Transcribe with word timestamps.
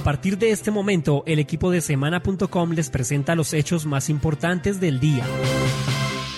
A 0.00 0.02
partir 0.02 0.38
de 0.38 0.50
este 0.50 0.70
momento, 0.70 1.24
el 1.26 1.38
equipo 1.38 1.70
de 1.70 1.82
semana.com 1.82 2.72
les 2.72 2.88
presenta 2.88 3.34
los 3.34 3.52
hechos 3.52 3.84
más 3.84 4.08
importantes 4.08 4.80
del 4.80 4.98
día. 4.98 5.26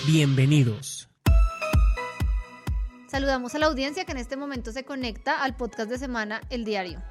Bienvenidos. 0.05 1.07
Saludamos 3.07 3.55
a 3.55 3.59
la 3.59 3.67
audiencia 3.67 4.03
que 4.03 4.11
en 4.11 4.17
este 4.17 4.35
momento 4.35 4.73
se 4.73 4.83
conecta 4.83 5.41
al 5.41 5.55
podcast 5.55 5.89
de 5.89 5.97
semana 5.97 6.41
El 6.49 6.65
Diario. 6.65 7.01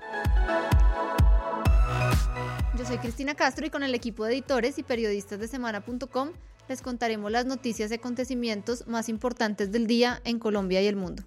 Yo 2.76 2.84
soy 2.84 2.98
Cristina 2.98 3.34
Castro 3.34 3.64
y 3.64 3.70
con 3.70 3.82
el 3.82 3.94
equipo 3.94 4.26
de 4.26 4.34
editores 4.34 4.78
y 4.78 4.82
periodistas 4.82 5.40
de 5.40 5.48
semana.com 5.48 6.32
les 6.68 6.82
contaremos 6.82 7.32
las 7.32 7.46
noticias 7.46 7.90
y 7.90 7.94
acontecimientos 7.94 8.86
más 8.86 9.08
importantes 9.08 9.72
del 9.72 9.86
día 9.86 10.20
en 10.24 10.38
Colombia 10.38 10.82
y 10.82 10.86
el 10.86 10.96
mundo. 10.96 11.22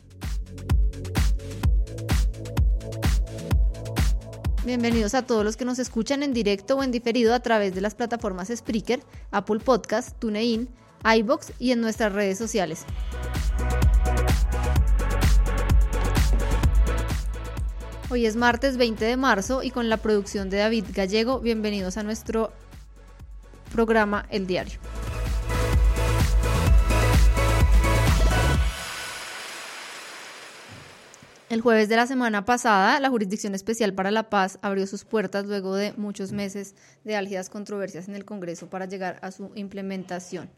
Bienvenidos 4.65 5.13
a 5.13 5.21
todos 5.21 5.45
los 5.45 5.57
que 5.57 5.63
nos 5.63 5.77
escuchan 5.77 6.23
en 6.23 6.33
directo 6.33 6.75
o 6.75 6.81
en 6.81 6.91
diferido 6.91 7.35
a 7.35 7.39
través 7.39 7.75
de 7.75 7.81
las 7.81 7.93
plataformas 7.93 8.51
Spreaker, 8.53 8.99
Apple 9.29 9.59
Podcast, 9.59 10.17
TuneIn, 10.17 10.67
iBox 11.03 11.51
y 11.59 11.71
en 11.71 11.81
nuestras 11.81 12.11
redes 12.11 12.39
sociales. 12.39 12.83
Hoy 18.09 18.25
es 18.25 18.35
martes 18.35 18.77
20 18.77 19.05
de 19.05 19.17
marzo 19.17 19.61
y 19.61 19.69
con 19.69 19.87
la 19.87 19.97
producción 19.97 20.49
de 20.49 20.57
David 20.57 20.85
Gallego, 20.95 21.41
bienvenidos 21.41 21.97
a 21.97 22.03
nuestro 22.03 22.51
programa 23.71 24.25
El 24.31 24.47
Diario. 24.47 24.79
El 31.55 31.61
jueves 31.61 31.87
de 31.87 31.95
la 31.95 32.05
semana 32.05 32.43
pasada, 32.43 32.99
la 32.99 33.09
Jurisdicción 33.09 33.55
Especial 33.55 33.93
para 33.93 34.11
la 34.11 34.29
Paz 34.29 34.59
abrió 34.61 34.85
sus 34.87 35.05
puertas 35.05 35.45
luego 35.45 35.73
de 35.73 35.93
muchos 35.93 36.33
meses 36.33 36.75
de 37.05 37.15
álgidas 37.15 37.49
controversias 37.49 38.09
en 38.09 38.15
el 38.15 38.25
Congreso 38.25 38.69
para 38.69 38.87
llegar 38.87 39.19
a 39.21 39.31
su 39.31 39.49
implementación. 39.55 40.49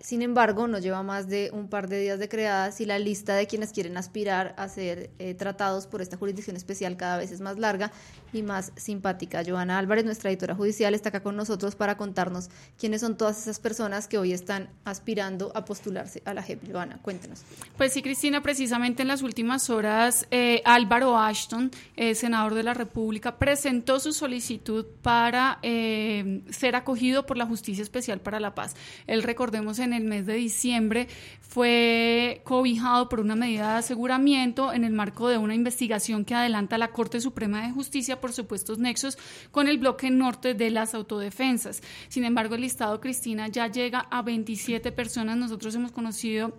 Sin 0.00 0.22
embargo, 0.22 0.66
no 0.66 0.80
lleva 0.80 1.04
más 1.04 1.28
de 1.28 1.50
un 1.52 1.68
par 1.68 1.88
de 1.88 2.00
días 2.00 2.18
de 2.18 2.28
creadas 2.28 2.80
y 2.80 2.86
la 2.86 2.98
lista 2.98 3.36
de 3.36 3.46
quienes 3.46 3.70
quieren 3.70 3.96
aspirar 3.96 4.52
a 4.58 4.68
ser 4.68 5.10
eh, 5.20 5.34
tratados 5.34 5.86
por 5.86 6.02
esta 6.02 6.16
jurisdicción 6.16 6.56
especial 6.56 6.96
cada 6.96 7.18
vez 7.18 7.30
es 7.30 7.40
más 7.40 7.56
larga 7.56 7.92
y 8.36 8.42
más 8.42 8.72
simpática. 8.76 9.42
Joana 9.46 9.78
Álvarez, 9.78 10.04
nuestra 10.04 10.30
editora 10.30 10.54
judicial, 10.54 10.94
está 10.94 11.08
acá 11.10 11.22
con 11.22 11.36
nosotros 11.36 11.74
para 11.74 11.96
contarnos 11.96 12.48
quiénes 12.78 13.00
son 13.00 13.16
todas 13.16 13.40
esas 13.40 13.58
personas 13.58 14.08
que 14.08 14.18
hoy 14.18 14.32
están 14.32 14.68
aspirando 14.84 15.52
a 15.54 15.64
postularse 15.64 16.22
a 16.24 16.34
la 16.34 16.42
JEP. 16.42 16.70
Joana, 16.70 16.98
cuéntenos. 17.02 17.42
Pues 17.76 17.92
sí, 17.92 18.02
Cristina, 18.02 18.42
precisamente 18.42 19.02
en 19.02 19.08
las 19.08 19.22
últimas 19.22 19.70
horas, 19.70 20.26
eh, 20.30 20.62
Álvaro 20.64 21.18
Ashton, 21.18 21.70
eh, 21.96 22.14
senador 22.14 22.54
de 22.54 22.62
la 22.62 22.74
República, 22.74 23.36
presentó 23.36 24.00
su 24.00 24.12
solicitud 24.12 24.86
para 25.02 25.58
ser 25.62 26.76
acogido 26.76 27.26
por 27.26 27.36
la 27.36 27.46
Justicia 27.46 27.82
Especial 27.82 28.20
para 28.20 28.40
la 28.40 28.54
Paz. 28.54 28.74
Él, 29.06 29.22
recordemos, 29.22 29.78
en 29.78 29.92
el 29.92 30.04
mes 30.04 30.26
de 30.26 30.34
diciembre 30.34 31.08
fue 31.40 32.40
cobijado 32.44 33.08
por 33.08 33.20
una 33.20 33.36
medida 33.36 33.72
de 33.72 33.78
aseguramiento 33.78 34.72
en 34.72 34.84
el 34.84 34.92
marco 34.92 35.28
de 35.28 35.38
una 35.38 35.54
investigación 35.54 36.24
que 36.24 36.34
adelanta 36.34 36.78
la 36.78 36.88
Corte 36.88 37.20
Suprema 37.20 37.66
de 37.66 37.72
Justicia 37.72 38.20
por 38.20 38.25
supuestos 38.32 38.78
nexos 38.78 39.18
con 39.50 39.68
el 39.68 39.78
bloque 39.78 40.10
norte 40.10 40.54
de 40.54 40.70
las 40.70 40.94
autodefensas. 40.94 41.82
Sin 42.08 42.24
embargo, 42.24 42.54
el 42.54 42.62
listado, 42.62 43.00
Cristina, 43.00 43.48
ya 43.48 43.66
llega 43.68 44.00
a 44.10 44.22
27 44.22 44.92
personas. 44.92 45.36
Nosotros 45.36 45.74
hemos 45.74 45.92
conocido 45.92 46.52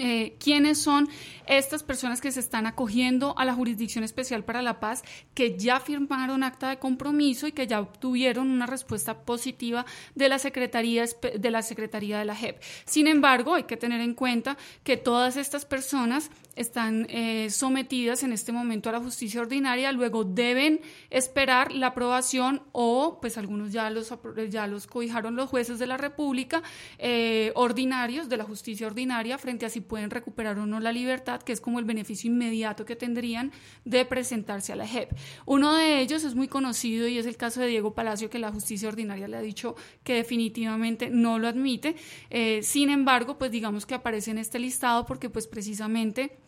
eh, 0.00 0.36
quiénes 0.38 0.80
son 0.80 1.08
estas 1.46 1.82
personas 1.82 2.22
que 2.22 2.32
se 2.32 2.40
están 2.40 2.66
acogiendo 2.66 3.34
a 3.36 3.44
la 3.44 3.52
Jurisdicción 3.52 4.02
Especial 4.02 4.44
para 4.44 4.62
la 4.62 4.80
Paz, 4.80 5.02
que 5.34 5.58
ya 5.58 5.78
firmaron 5.78 6.42
acta 6.42 6.70
de 6.70 6.78
compromiso 6.78 7.46
y 7.46 7.52
que 7.52 7.66
ya 7.66 7.80
obtuvieron 7.80 8.50
una 8.50 8.66
respuesta 8.66 9.24
positiva 9.24 9.84
de 10.14 10.28
la 10.30 10.38
Secretaría 10.38 11.04
de 11.38 11.50
la, 11.50 11.60
Secretaría 11.60 12.18
de 12.18 12.24
la 12.24 12.34
JEP. 12.34 12.62
Sin 12.86 13.08
embargo, 13.08 13.54
hay 13.54 13.64
que 13.64 13.76
tener 13.76 14.00
en 14.00 14.14
cuenta 14.14 14.56
que 14.84 14.96
todas 14.96 15.36
estas 15.36 15.66
personas 15.66 16.30
están 16.56 17.06
eh, 17.10 17.50
sometidas 17.50 18.22
en 18.22 18.32
este 18.32 18.52
momento 18.52 18.88
a 18.88 18.92
la 18.92 19.00
justicia 19.00 19.40
ordinaria, 19.40 19.92
luego 19.92 20.24
deben 20.24 20.80
esperar 21.10 21.72
la 21.72 21.88
aprobación 21.88 22.62
o, 22.72 23.18
pues 23.20 23.38
algunos 23.38 23.72
ya 23.72 23.90
los, 23.90 24.14
ya 24.48 24.66
los 24.66 24.86
cobijaron 24.86 25.36
los 25.36 25.48
jueces 25.48 25.78
de 25.78 25.86
la 25.86 25.96
República, 25.96 26.62
eh, 26.98 27.52
ordinarios 27.54 28.28
de 28.28 28.36
la 28.36 28.44
justicia 28.44 28.86
ordinaria, 28.86 29.38
frente 29.38 29.66
a 29.66 29.68
si 29.68 29.80
pueden 29.90 30.10
recuperar 30.10 30.56
o 30.60 30.66
no 30.66 30.78
la 30.78 30.92
libertad, 30.92 31.42
que 31.42 31.52
es 31.52 31.60
como 31.60 31.80
el 31.80 31.84
beneficio 31.84 32.30
inmediato 32.30 32.84
que 32.84 32.94
tendrían 32.94 33.50
de 33.84 34.04
presentarse 34.04 34.72
a 34.72 34.76
la 34.76 34.86
JEP. 34.86 35.10
Uno 35.44 35.74
de 35.74 36.00
ellos 36.00 36.22
es 36.22 36.36
muy 36.36 36.46
conocido 36.46 37.08
y 37.08 37.18
es 37.18 37.26
el 37.26 37.36
caso 37.36 37.60
de 37.60 37.66
Diego 37.66 37.92
Palacio, 37.92 38.30
que 38.30 38.38
la 38.38 38.52
justicia 38.52 38.88
ordinaria 38.88 39.26
le 39.26 39.36
ha 39.36 39.42
dicho 39.42 39.74
que 40.04 40.14
definitivamente 40.14 41.10
no 41.10 41.40
lo 41.40 41.48
admite. 41.48 41.96
Eh, 42.30 42.62
sin 42.62 42.88
embargo, 42.88 43.36
pues 43.36 43.50
digamos 43.50 43.84
que 43.84 43.96
aparece 43.96 44.30
en 44.30 44.38
este 44.38 44.60
listado 44.60 45.04
porque 45.04 45.28
pues 45.28 45.48
precisamente 45.48 46.38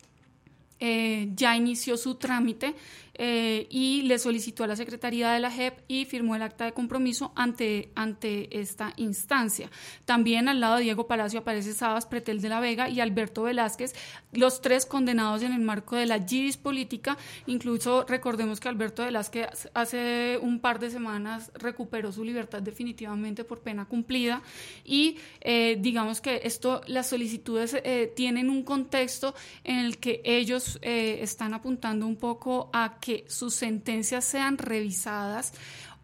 eh, 0.84 1.28
ya 1.36 1.56
inició 1.56 1.96
su 1.96 2.16
trámite 2.16 2.74
eh, 3.14 3.66
y 3.70 4.02
le 4.02 4.18
solicitó 4.18 4.64
a 4.64 4.66
la 4.66 4.76
Secretaría 4.76 5.32
de 5.32 5.40
la 5.40 5.50
JEP 5.50 5.80
y 5.88 6.04
firmó 6.04 6.34
el 6.36 6.42
acta 6.42 6.64
de 6.64 6.72
compromiso 6.72 7.32
ante, 7.36 7.90
ante 7.94 8.60
esta 8.60 8.92
instancia. 8.96 9.70
También 10.04 10.48
al 10.48 10.60
lado 10.60 10.76
de 10.76 10.84
Diego 10.84 11.06
Palacio 11.06 11.40
aparece 11.40 11.74
Sabas 11.74 12.06
Pretel 12.06 12.40
de 12.40 12.48
la 12.48 12.60
Vega 12.60 12.88
y 12.88 13.00
Alberto 13.00 13.42
Velázquez, 13.42 13.94
los 14.32 14.60
tres 14.60 14.86
condenados 14.86 15.42
en 15.42 15.52
el 15.52 15.60
marco 15.60 15.96
de 15.96 16.06
la 16.06 16.18
GIDIS 16.18 16.56
política. 16.56 17.18
Incluso 17.46 18.04
recordemos 18.08 18.60
que 18.60 18.68
Alberto 18.68 19.04
Velázquez 19.04 19.68
hace 19.74 20.38
un 20.40 20.60
par 20.60 20.78
de 20.78 20.90
semanas 20.90 21.50
recuperó 21.54 22.12
su 22.12 22.24
libertad 22.24 22.62
definitivamente 22.62 23.44
por 23.44 23.60
pena 23.60 23.84
cumplida 23.84 24.42
y 24.84 25.18
eh, 25.40 25.76
digamos 25.80 26.20
que 26.20 26.40
esto, 26.44 26.80
las 26.86 27.08
solicitudes 27.08 27.76
tienen 28.14 28.50
un 28.50 28.62
contexto 28.62 29.34
en 29.64 29.78
el 29.78 29.98
que 29.98 30.20
ellos 30.24 30.78
eh, 30.82 31.18
están 31.22 31.54
apuntando 31.54 32.06
un 32.06 32.16
poco 32.16 32.70
a 32.72 32.98
que 33.02 33.24
sus 33.28 33.54
sentencias 33.54 34.24
sean 34.24 34.56
revisadas 34.58 35.52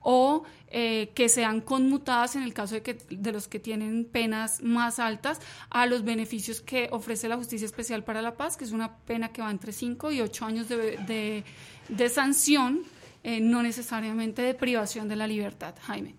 o 0.01 0.43
eh, 0.69 1.13
que 1.15 1.29
sean 1.29 1.61
conmutadas 1.61 2.35
en 2.35 2.43
el 2.43 2.53
caso 2.53 2.75
de, 2.75 2.83
que, 2.83 2.95
de 3.11 3.33
los 3.33 3.47
que 3.47 3.61
tienen 3.61 4.05
penas 4.05 4.63
más 4.63 4.99
altas 4.99 5.41
a 5.71 5.87
los 5.87 6.03
beneficios 6.03 6.61
que 6.61 6.89
ofrece 6.91 7.29
la 7.29 7.37
Justicia 7.37 7.67
Especial 7.67 8.03
para 8.03 8.21
la 8.21 8.37
Paz, 8.37 8.57
que 8.57 8.65
es 8.65 8.73
una 8.73 8.97
pena 8.99 9.33
que 9.33 9.43
va 9.43 9.51
entre 9.51 9.73
5 9.73 10.11
y 10.11 10.21
8 10.21 10.45
años 10.45 10.69
de, 10.69 11.45
de, 11.89 12.09
sanción, 12.09 12.83
eh, 13.23 13.41
no 13.41 13.63
necesariamente 13.63 14.43
de 14.43 14.55
privación 14.55 15.09
de 15.09 15.17
la 15.17 15.27
libertad. 15.27 15.75
Jaime. 15.83 16.17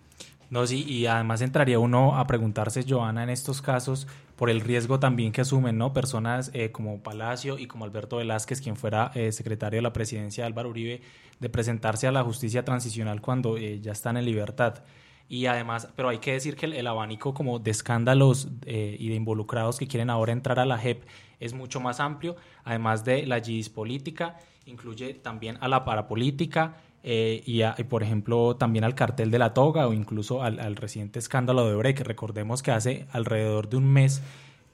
No, 0.50 0.66
sí, 0.66 0.84
y 0.84 1.06
además 1.06 1.42
entraría 1.42 1.78
uno 1.78 2.18
a 2.18 2.26
preguntarse, 2.26 2.84
Joana, 2.86 3.22
en 3.22 3.30
estos 3.30 3.62
casos, 3.62 4.08
por 4.34 4.50
el 4.50 4.60
riesgo 4.60 4.98
también 4.98 5.30
que 5.30 5.42
asumen 5.42 5.78
¿no? 5.78 5.92
personas 5.92 6.50
eh, 6.54 6.72
como 6.72 7.04
Palacio 7.04 7.56
y 7.56 7.66
como 7.66 7.84
Alberto 7.84 8.16
Velázquez, 8.16 8.60
quien 8.60 8.74
fuera 8.74 9.12
eh, 9.14 9.30
secretario 9.30 9.78
de 9.78 9.82
la 9.82 9.92
presidencia 9.92 10.42
de 10.42 10.48
Álvaro 10.48 10.70
Uribe, 10.70 11.02
de 11.38 11.48
presentarse 11.48 12.08
a 12.08 12.12
la 12.12 12.24
justicia 12.24 12.64
transicional 12.64 13.20
cuando 13.20 13.56
eh, 13.56 13.80
ya 13.80 13.92
están 13.92 14.16
en 14.16 14.24
libertad. 14.24 14.82
Y 15.28 15.46
además, 15.46 15.88
pero 15.94 16.08
hay 16.08 16.18
que 16.18 16.32
decir 16.32 16.56
que 16.56 16.66
el, 16.66 16.86
abanico 16.88 17.32
como 17.32 17.60
de 17.60 17.70
escándalos 17.70 18.48
y 18.66 19.08
de 19.08 19.14
involucrados 19.14 19.78
que 19.78 19.86
quieren 19.86 20.10
ahora 20.10 20.32
entrar 20.32 20.58
a 20.58 20.66
la 20.66 20.76
JEP 20.76 21.04
es 21.38 21.54
mucho 21.54 21.78
más 21.78 22.00
amplio, 22.00 22.34
además 22.64 23.04
de 23.04 23.24
la 23.26 23.38
GIS 23.38 23.68
política, 23.68 24.38
incluye 24.66 25.14
también 25.14 25.56
a 25.60 25.68
la 25.68 25.84
parapolítica, 25.84 26.78
eh, 27.02 27.42
y, 27.46 27.62
por 27.84 28.02
ejemplo 28.02 28.56
también 28.56 28.84
al 28.84 28.94
cartel 28.94 29.30
de 29.30 29.38
la 29.38 29.54
toga 29.54 29.88
o 29.88 29.92
incluso 29.94 30.42
al, 30.42 30.76
reciente 30.76 31.18
escándalo 31.18 31.66
de 31.66 31.74
Break. 31.74 32.00
Recordemos 32.00 32.62
que 32.62 32.72
hace 32.72 33.06
alrededor 33.12 33.68
de 33.68 33.76
un 33.78 33.86
mes 33.86 34.22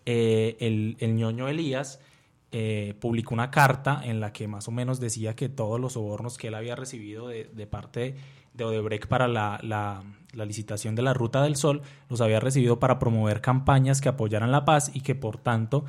eh, 0.07 0.57
el, 0.61 0.97
el, 0.99 1.15
ñoño 1.15 1.49
Elías 1.49 2.01
eh, 2.53 2.95
publicó 3.01 3.35
una 3.35 3.51
carta 3.51 4.01
en 4.05 4.21
la 4.21 4.33
que 4.33 4.49
más 4.49 4.67
o 4.67 4.73
menos 4.73 4.99
decía 4.99 5.37
que 5.37 5.49
todos 5.49 5.81
los 5.81 5.93
sobornos 5.95 6.37
que 6.37 6.49
él 6.49 6.55
había 6.55 6.75
recibido 6.75 7.29
de, 7.29 7.45
de 7.53 7.67
parte 7.67 8.17
de 8.55 8.65
Odebrecht 8.65 9.07
para 9.07 9.29
la, 9.29 9.61
la, 9.63 10.03
la, 10.33 10.45
licitación 10.45 10.95
de 10.95 11.03
la 11.03 11.13
Ruta 11.13 11.43
del 11.43 11.57
Sol 11.57 11.83
los 12.09 12.21
había 12.21 12.41
recibido 12.41 12.79
para 12.79 12.99
promover 12.99 13.41
campañas 13.41 14.01
que 14.01 14.09
apoyaran 14.09 14.51
la 14.51 14.65
paz 14.65 14.91
y 14.95 15.01
que 15.03 15.15
por 15.15 15.39
tanto 15.39 15.85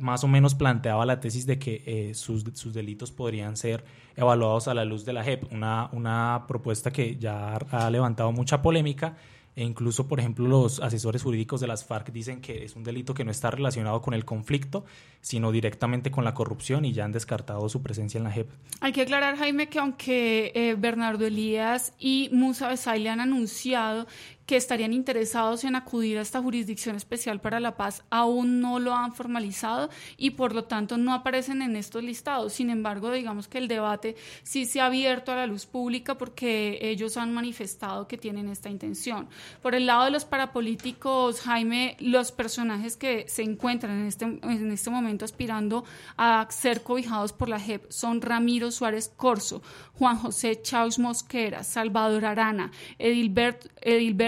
más 0.00 0.24
o 0.24 0.28
menos 0.28 0.54
planteaba 0.54 1.04
la 1.06 1.20
tesis 1.20 1.46
de 1.46 1.58
que 1.58 1.82
eh, 1.86 2.14
sus, 2.14 2.44
sus, 2.54 2.72
delitos 2.72 3.12
podrían 3.12 3.56
ser 3.56 3.84
evaluados 4.16 4.68
a 4.68 4.74
la 4.74 4.84
luz 4.84 5.04
de 5.04 5.12
la 5.12 5.24
JEP, 5.24 5.52
una, 5.52 5.90
una 5.92 6.44
propuesta 6.48 6.90
que 6.90 7.16
ya 7.16 7.56
ha 7.56 7.90
levantado 7.90 8.32
mucha 8.32 8.62
polémica 8.62 9.16
e 9.54 9.64
incluso, 9.64 10.08
por 10.08 10.18
ejemplo, 10.18 10.46
los 10.48 10.80
asesores 10.80 11.22
jurídicos 11.22 11.60
de 11.60 11.66
las 11.66 11.84
FARC 11.84 12.10
dicen 12.10 12.40
que 12.40 12.64
es 12.64 12.74
un 12.74 12.84
delito 12.84 13.12
que 13.12 13.24
no 13.24 13.30
está 13.30 13.50
relacionado 13.50 14.00
con 14.00 14.14
el 14.14 14.24
conflicto, 14.24 14.84
sino 15.20 15.52
directamente 15.52 16.10
con 16.10 16.24
la 16.24 16.32
corrupción 16.32 16.86
y 16.86 16.92
ya 16.92 17.04
han 17.04 17.12
descartado 17.12 17.68
su 17.68 17.82
presencia 17.82 18.16
en 18.16 18.24
la 18.24 18.30
JEP. 18.30 18.50
Hay 18.80 18.92
que 18.92 19.02
aclarar, 19.02 19.36
Jaime, 19.36 19.68
que 19.68 19.78
aunque 19.78 20.52
eh, 20.54 20.74
Bernardo 20.78 21.26
Elías 21.26 21.92
y 21.98 22.30
Musa 22.32 22.68
Besay 22.68 23.00
le 23.00 23.10
han 23.10 23.20
anunciado 23.20 24.06
que 24.46 24.56
estarían 24.56 24.92
interesados 24.92 25.64
en 25.64 25.76
acudir 25.76 26.18
a 26.18 26.22
esta 26.22 26.42
jurisdicción 26.42 26.96
especial 26.96 27.40
para 27.40 27.60
la 27.60 27.76
paz 27.76 28.02
aún 28.10 28.60
no 28.60 28.78
lo 28.78 28.94
han 28.94 29.12
formalizado 29.12 29.88
y 30.16 30.30
por 30.30 30.54
lo 30.54 30.64
tanto 30.64 30.96
no 30.96 31.14
aparecen 31.14 31.62
en 31.62 31.76
estos 31.76 32.02
listados. 32.02 32.52
Sin 32.52 32.70
embargo, 32.70 33.10
digamos 33.10 33.48
que 33.48 33.58
el 33.58 33.68
debate 33.68 34.16
sí 34.42 34.66
se 34.66 34.80
ha 34.80 34.86
abierto 34.86 35.32
a 35.32 35.36
la 35.36 35.46
luz 35.46 35.66
pública 35.66 36.18
porque 36.18 36.78
ellos 36.82 37.16
han 37.16 37.32
manifestado 37.32 38.08
que 38.08 38.18
tienen 38.18 38.48
esta 38.48 38.68
intención. 38.68 39.28
Por 39.62 39.74
el 39.74 39.86
lado 39.86 40.04
de 40.04 40.10
los 40.10 40.24
parapolíticos, 40.24 41.40
Jaime, 41.40 41.96
los 42.00 42.32
personajes 42.32 42.96
que 42.96 43.26
se 43.28 43.42
encuentran 43.42 44.00
en 44.00 44.06
este, 44.06 44.24
en 44.24 44.72
este 44.72 44.90
momento 44.90 45.24
aspirando 45.24 45.84
a 46.16 46.46
ser 46.50 46.82
cobijados 46.82 47.32
por 47.32 47.48
la 47.48 47.60
JEP 47.60 47.90
son 47.90 48.20
Ramiro 48.20 48.70
Suárez 48.70 49.12
Corso, 49.16 49.62
Juan 49.94 50.16
José 50.16 50.60
Chaus 50.62 50.98
Mosquera, 50.98 51.64
Salvador 51.64 52.24
Arana, 52.24 52.70
Edilberto, 52.98 53.68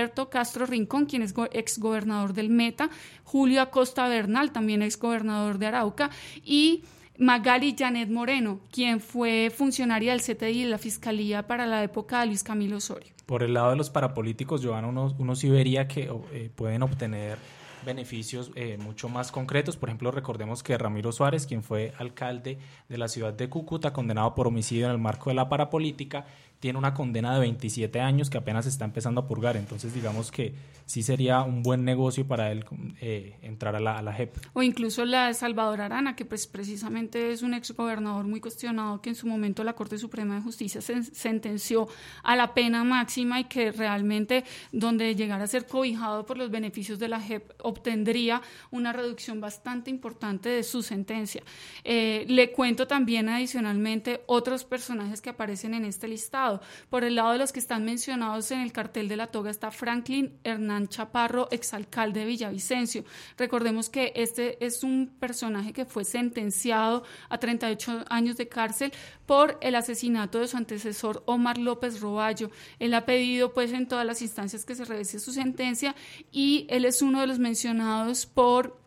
Edilberto 0.04 0.28
Castro 0.28 0.66
Rincón, 0.66 1.06
quien 1.06 1.22
es 1.22 1.34
exgobernador 1.52 2.34
del 2.34 2.50
Meta, 2.50 2.90
Julio 3.24 3.62
Acosta 3.62 4.06
Bernal, 4.06 4.52
también 4.52 4.82
exgobernador 4.82 5.58
de 5.58 5.66
Arauca, 5.66 6.10
y 6.44 6.84
Magali 7.18 7.74
Janet 7.78 8.10
Moreno, 8.10 8.60
quien 8.70 9.00
fue 9.00 9.50
funcionaria 9.54 10.12
del 10.12 10.20
CTI 10.20 10.64
de 10.64 10.70
la 10.70 10.78
Fiscalía 10.78 11.46
para 11.46 11.66
la 11.66 11.82
época 11.82 12.20
de 12.20 12.26
Luis 12.26 12.42
Camilo 12.42 12.76
Osorio. 12.76 13.12
Por 13.24 13.42
el 13.42 13.54
lado 13.54 13.70
de 13.70 13.76
los 13.76 13.88
parapolíticos, 13.88 14.64
Joana, 14.64 14.88
uno, 14.88 15.14
uno 15.18 15.32
vería 15.44 15.88
que 15.88 16.10
eh, 16.32 16.50
pueden 16.54 16.82
obtener 16.82 17.38
beneficios 17.84 18.50
eh, 18.54 18.78
mucho 18.78 19.08
más 19.08 19.30
concretos. 19.30 19.76
Por 19.76 19.88
ejemplo, 19.88 20.10
recordemos 20.10 20.62
que 20.62 20.76
Ramiro 20.76 21.12
Suárez, 21.12 21.46
quien 21.46 21.62
fue 21.62 21.92
alcalde 21.98 22.58
de 22.88 22.98
la 22.98 23.08
ciudad 23.08 23.32
de 23.32 23.48
Cúcuta, 23.48 23.92
condenado 23.92 24.34
por 24.34 24.46
homicidio 24.46 24.86
en 24.86 24.92
el 24.92 24.98
marco 24.98 25.30
de 25.30 25.34
la 25.34 25.48
parapolítica, 25.48 26.26
tiene 26.60 26.78
una 26.78 26.94
condena 26.94 27.34
de 27.34 27.40
27 27.40 28.00
años 28.00 28.30
que 28.30 28.38
apenas 28.38 28.66
está 28.66 28.84
empezando 28.84 29.20
a 29.20 29.26
purgar. 29.26 29.56
Entonces, 29.56 29.92
digamos 29.92 30.30
que 30.30 30.54
sí 30.86 31.02
sería 31.02 31.42
un 31.42 31.62
buen 31.62 31.84
negocio 31.84 32.26
para 32.26 32.52
él 32.52 32.64
eh, 33.00 33.36
entrar 33.42 33.76
a 33.76 33.80
la, 33.80 33.98
a 33.98 34.12
JEP. 34.12 34.36
O 34.52 34.62
incluso 34.62 35.04
la 35.04 35.28
de 35.28 35.34
Salvador 35.34 35.80
Arana, 35.80 36.14
que 36.16 36.24
pues 36.24 36.46
precisamente 36.46 37.32
es 37.32 37.42
un 37.42 37.54
exgobernador 37.54 38.26
muy 38.26 38.40
cuestionado 38.40 39.00
que 39.00 39.10
en 39.10 39.14
su 39.14 39.26
momento 39.26 39.64
la 39.64 39.74
Corte 39.74 39.98
Suprema 39.98 40.36
de 40.36 40.42
Justicia 40.42 40.80
sentenció 40.80 41.88
a 42.22 42.36
la 42.36 42.54
pena 42.54 42.84
máxima 42.84 43.40
y 43.40 43.44
que 43.44 43.72
realmente 43.72 44.44
donde 44.72 45.14
llegara 45.14 45.44
a 45.44 45.46
ser 45.46 45.66
cobijado 45.66 46.26
por 46.26 46.36
los 46.36 46.50
beneficios 46.50 46.98
de 46.98 47.08
la 47.08 47.20
JEP 47.20 47.52
obtendría 47.62 48.42
una 48.70 48.92
reducción 48.92 49.40
bastante 49.40 49.90
importante 49.90 50.48
de 50.48 50.62
su 50.62 50.82
sentencia. 50.82 51.42
Eh, 51.82 52.24
le 52.28 52.52
cuento 52.52 52.86
también 52.86 53.28
adicionalmente 53.28 54.22
otros 54.26 54.64
personajes 54.64 55.20
que 55.20 55.30
aparecen 55.30 55.74
en 55.74 55.84
este 55.84 56.08
listado. 56.08 56.53
Por 56.90 57.04
el 57.04 57.16
lado 57.16 57.32
de 57.32 57.38
los 57.38 57.52
que 57.52 57.60
están 57.60 57.84
mencionados 57.84 58.50
en 58.50 58.60
el 58.60 58.72
cartel 58.72 59.08
de 59.08 59.16
la 59.16 59.28
toga 59.28 59.50
está 59.50 59.70
Franklin 59.70 60.38
Hernán 60.44 60.88
Chaparro, 60.88 61.48
exalcalde 61.50 62.20
de 62.20 62.26
Villavicencio. 62.26 63.04
Recordemos 63.36 63.90
que 63.90 64.12
este 64.16 64.64
es 64.64 64.82
un 64.82 65.14
personaje 65.18 65.72
que 65.72 65.84
fue 65.84 66.04
sentenciado 66.04 67.04
a 67.28 67.38
38 67.38 68.04
años 68.08 68.36
de 68.36 68.48
cárcel 68.48 68.92
por 69.26 69.58
el 69.60 69.74
asesinato 69.74 70.40
de 70.40 70.48
su 70.48 70.56
antecesor 70.56 71.22
Omar 71.26 71.58
López 71.58 72.00
Roballo. 72.00 72.50
Él 72.78 72.94
ha 72.94 73.04
pedido 73.04 73.52
pues 73.52 73.72
en 73.72 73.88
todas 73.88 74.06
las 74.06 74.22
instancias 74.22 74.64
que 74.64 74.74
se 74.74 74.84
revise 74.84 75.18
su 75.18 75.32
sentencia 75.32 75.94
y 76.30 76.66
él 76.68 76.84
es 76.84 77.02
uno 77.02 77.20
de 77.20 77.26
los 77.26 77.38
mencionados 77.38 78.26
por 78.26 78.83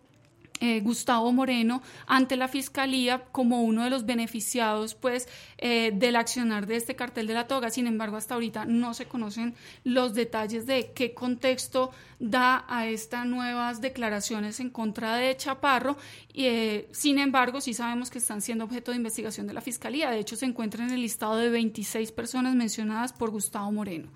eh, 0.60 0.82
Gustavo 0.82 1.32
Moreno 1.32 1.82
ante 2.08 2.36
la 2.36 2.48
fiscalía 2.48 3.24
como 3.32 3.64
uno 3.64 3.84
de 3.84 3.90
los 3.90 4.06
beneficiados 4.06 4.96
pues 4.96 5.28
eh, 5.58 5.92
del 5.94 6.16
accionar 6.16 6.66
de 6.66 6.76
este 6.76 6.96
cartel 6.96 7.28
de 7.28 7.34
la 7.34 7.48
toga. 7.48 7.70
Sin 7.70 7.88
embargo 7.88 8.18
hasta 8.18 8.34
ahorita 8.34 8.66
no 8.66 8.94
se 8.94 9.06
conocen 9.06 9.56
los 9.84 10.14
detalles 10.14 10.66
de 10.66 10.92
qué 10.94 11.14
contexto 11.14 11.92
da 12.20 12.66
a 12.68 12.88
estas 12.88 13.26
nuevas 13.26 13.82
declaraciones 13.82 14.60
en 14.60 14.70
contra 14.70 15.16
de 15.16 15.36
Chaparro. 15.38 15.98
Y 16.34 16.46
eh, 16.46 16.88
sin 16.92 17.20
embargo 17.20 17.62
sí 17.62 17.74
sabemos 17.74 18.10
que 18.10 18.18
están 18.18 18.42
siendo 18.42 18.66
objeto 18.66 18.92
de 18.92 18.98
investigación 18.98 19.48
de 19.48 19.54
la 19.54 19.62
fiscalía. 19.62 20.10
De 20.10 20.20
hecho 20.20 20.36
se 20.36 20.46
encuentra 20.46 20.84
en 20.84 20.92
el 20.92 21.02
listado 21.02 21.38
de 21.38 21.50
26 21.50 22.12
personas 22.12 22.56
mencionadas 22.56 23.14
por 23.14 23.30
Gustavo 23.30 23.72
Moreno 23.72 24.10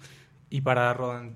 y 0.54 0.60
para 0.60 0.94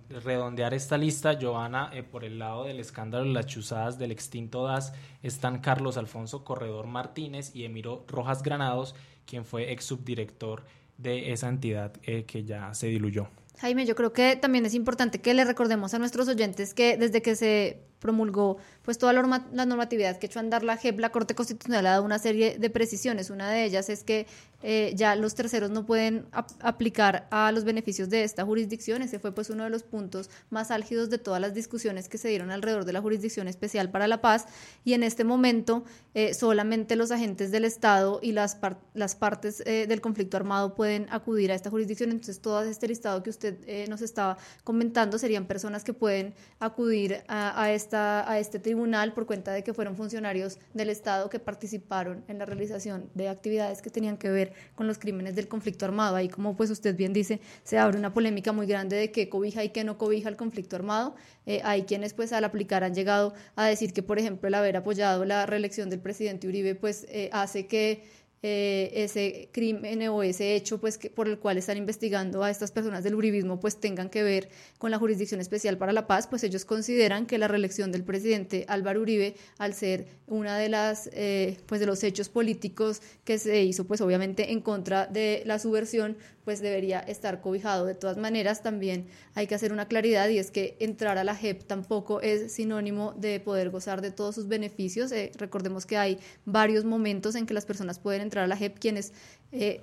redondear 0.10 0.74
esta 0.74 0.98
lista, 0.98 1.40
Joana, 1.42 1.90
eh, 1.94 2.04
por 2.04 2.26
el 2.26 2.38
lado 2.38 2.66
del 2.66 2.82
escándalo 2.82 3.24
de 3.24 3.32
las 3.32 3.46
chuzadas 3.46 3.98
del 3.98 4.12
extinto 4.12 4.66
DAS, 4.66 4.92
están 5.24 5.60
Carlos 5.60 5.96
Alfonso 5.96 6.44
Corredor 6.44 6.86
Martínez 6.88 7.56
y 7.56 7.64
Emiro 7.64 8.04
Rojas 8.10 8.44
Granados, 8.44 8.94
quien 9.26 9.46
fue 9.46 9.72
ex 9.72 9.86
subdirector 9.86 10.66
de 10.98 11.32
esa 11.32 11.48
entidad 11.48 11.94
eh, 12.04 12.26
que 12.26 12.44
ya 12.44 12.74
se 12.74 12.88
diluyó. 12.88 13.30
Jaime, 13.60 13.86
yo 13.86 13.96
creo 13.96 14.12
que 14.12 14.36
también 14.36 14.66
es 14.66 14.74
importante 14.74 15.22
que 15.22 15.34
le 15.34 15.46
recordemos 15.46 15.94
a 15.94 16.00
nuestros 16.00 16.28
oyentes 16.28 16.74
que 16.74 16.98
desde 16.98 17.22
que 17.22 17.38
se 17.38 17.86
promulgó 18.00 18.58
pues 18.84 18.98
toda 18.98 19.14
la, 19.14 19.22
normatividad 19.66 20.18
que 20.18 20.28
echó 20.28 20.40
a 20.40 20.42
andar 20.42 20.64
la 20.64 20.78
JEP, 20.78 21.00
la 21.00 21.12
Corte 21.12 21.36
Constitucional 21.36 21.88
ha 21.88 21.92
dado 21.92 22.04
una 22.04 22.20
serie 22.20 22.58
de 22.60 22.70
precisiones. 22.70 23.30
Una 23.30 23.50
de 23.50 23.64
ellas 23.64 23.90
es 23.90 24.04
que 24.04 24.28
eh, 24.68 24.94
ya 24.96 25.16
los 25.16 25.36
terceros 25.36 25.70
no 25.70 25.86
pueden 25.86 26.26
aplicar 26.32 27.28
a 27.30 27.52
los 27.52 27.66
beneficios 27.66 28.10
de 28.10 28.24
esta 28.24 28.44
jurisdicción. 28.44 29.04
Ese 29.04 29.20
fue 29.20 29.32
pues 29.32 29.52
uno 29.52 29.64
de 29.64 29.70
los 29.70 29.84
puntos 29.84 30.32
más 30.50 30.72
álgidos 30.72 31.12
de 31.12 31.20
todas 31.20 31.40
las 31.40 31.54
discusiones 31.54 32.10
que 32.10 32.18
se 32.18 32.30
dieron 32.30 32.50
alrededor 32.50 32.84
de 32.84 32.92
la 32.92 33.00
Jurisdicción 33.00 33.48
Especial 33.48 33.92
para 33.92 34.08
la 34.08 34.22
Paz. 34.22 34.48
Y 34.84 34.94
en 34.94 35.04
este 35.04 35.24
momento 35.24 35.84
eh, 36.16 36.34
solamente 36.34 36.96
los 36.96 37.12
agentes 37.12 37.52
del 37.52 37.64
Estado 37.64 38.20
y 38.24 38.32
las, 38.32 38.58
las 38.96 39.16
partes 39.16 39.62
eh, 39.68 39.86
del 39.88 40.02
conflicto 40.02 40.36
armado 40.36 40.74
pueden 40.74 41.06
acudir 41.12 41.52
a 41.52 41.56
esta 41.56 41.70
jurisdicción. 41.70 42.10
Entonces 42.10 42.40
todo 42.40 42.64
este 42.64 42.88
listado 42.88 43.22
que 43.22 43.30
usted 43.30 43.88
nos 43.88 44.02
estaba 44.02 44.40
comentando 44.64 45.20
serían 45.20 45.46
personas 45.46 45.84
que 45.84 45.94
pueden 45.94 46.34
acudir 46.60 47.24
a, 47.28 47.72
esta 47.72 48.28
a 48.28 48.40
este 48.40 48.58
tribunal 48.58 49.14
por 49.14 49.28
cuenta 49.28 49.52
de 49.52 49.64
que 49.64 49.76
fueron 49.76 49.96
funcionarios 49.96 50.58
del 50.74 50.90
Estado 50.90 51.30
que 51.30 51.38
participaron 51.38 52.24
en 52.28 52.40
la 52.40 52.46
realización 52.46 53.12
de 53.14 53.30
actividades 53.30 53.84
que 53.84 53.92
tenían 53.92 54.18
que 54.18 54.32
ver 54.32 54.55
con 54.76 54.88
los 54.88 54.98
crímenes 54.98 55.36
del 55.36 55.48
conflicto 55.48 55.86
armado. 55.86 56.16
Ahí, 56.16 56.30
como 56.30 56.56
pues 56.56 56.70
usted 56.70 56.96
bien 56.96 57.14
dice, 57.14 57.40
se 57.64 57.78
abre 57.78 57.98
una 57.98 58.14
polémica 58.14 58.52
muy 58.52 58.68
grande 58.68 58.96
de 58.96 59.12
qué 59.12 59.30
cobija 59.30 59.64
y 59.64 59.70
qué 59.70 59.84
no 59.84 59.98
cobija 59.98 60.30
el 60.30 60.36
conflicto 60.36 60.76
armado. 60.76 61.16
Eh, 61.46 61.62
hay 61.64 61.84
quienes 61.84 62.14
pues 62.14 62.34
al 62.34 62.44
aplicar 62.44 62.84
han 62.84 62.94
llegado 62.94 63.34
a 63.56 63.66
decir 63.66 63.94
que, 63.94 64.04
por 64.04 64.20
ejemplo, 64.20 64.48
el 64.48 64.54
haber 64.54 64.78
apoyado 64.78 65.26
la 65.26 65.46
reelección 65.46 65.90
del 65.90 66.00
presidente 66.00 66.48
Uribe 66.48 66.76
pues 66.76 67.06
eh, 67.10 67.30
hace 67.32 67.68
que 67.68 68.04
eh, 68.48 68.92
ese 68.94 69.50
crimen 69.52 70.08
o 70.08 70.22
ese 70.22 70.56
hecho 70.56 70.80
pues 70.80 71.00
que, 71.00 71.10
por 71.10 71.28
el 71.28 71.40
cual 71.40 71.58
están 71.58 71.78
investigando 71.78 72.44
a 72.44 72.52
estas 72.52 72.72
personas 72.72 73.04
del 73.04 73.16
uribismo 73.16 73.60
pues 73.60 73.78
tengan 73.78 74.08
que 74.08 74.22
ver 74.22 74.50
con 74.78 74.92
la 74.92 75.00
jurisdicción 75.00 75.42
especial 75.42 75.80
para 75.80 75.94
la 75.94 76.06
paz 76.06 76.28
pues 76.28 76.44
ellos 76.44 76.64
consideran 76.64 77.26
que 77.26 77.40
la 77.40 77.48
reelección 77.48 77.92
del 77.92 78.04
presidente 78.04 78.64
Álvaro 78.68 79.02
Uribe 79.02 79.34
al 79.58 79.74
ser 79.74 80.06
una 80.28 80.60
de 80.60 80.70
las 80.70 81.10
eh, 81.14 81.58
pues 81.66 81.82
de 81.82 81.88
los 81.88 82.04
hechos 82.04 82.30
políticos 82.30 83.02
que 83.24 83.40
se 83.40 83.64
hizo 83.64 83.86
pues 83.86 84.00
obviamente 84.00 84.52
en 84.52 84.62
contra 84.62 85.08
de 85.08 85.42
la 85.48 85.58
subversión 85.58 86.16
pues 86.46 86.62
debería 86.62 87.00
estar 87.00 87.42
cobijado. 87.42 87.86
De 87.86 87.96
todas 87.96 88.18
maneras, 88.18 88.62
también 88.62 89.08
hay 89.34 89.48
que 89.48 89.56
hacer 89.56 89.74
una 89.74 89.88
claridad 89.88 90.30
y 90.30 90.38
es 90.38 90.52
que 90.52 90.78
entrar 90.80 91.18
a 91.18 91.24
la 91.24 91.36
JEP 91.36 91.64
tampoco 91.64 92.22
es 92.22 92.54
sinónimo 92.54 93.14
de 93.18 93.40
poder 93.40 93.72
gozar 93.72 94.02
de 94.02 94.12
todos 94.12 94.36
sus 94.36 94.48
beneficios. 94.48 95.12
Eh, 95.12 95.32
recordemos 95.38 95.86
que 95.86 95.98
hay 95.98 96.20
varios 96.46 96.86
momentos 96.86 97.36
en 97.36 97.48
que 97.48 97.56
las 97.56 97.66
personas 97.66 98.00
pueden 98.00 98.22
entrar 98.22 98.46
a 98.46 98.48
la 98.48 98.56
JEP 98.56 98.78
quienes 98.78 99.12
eh, 99.52 99.82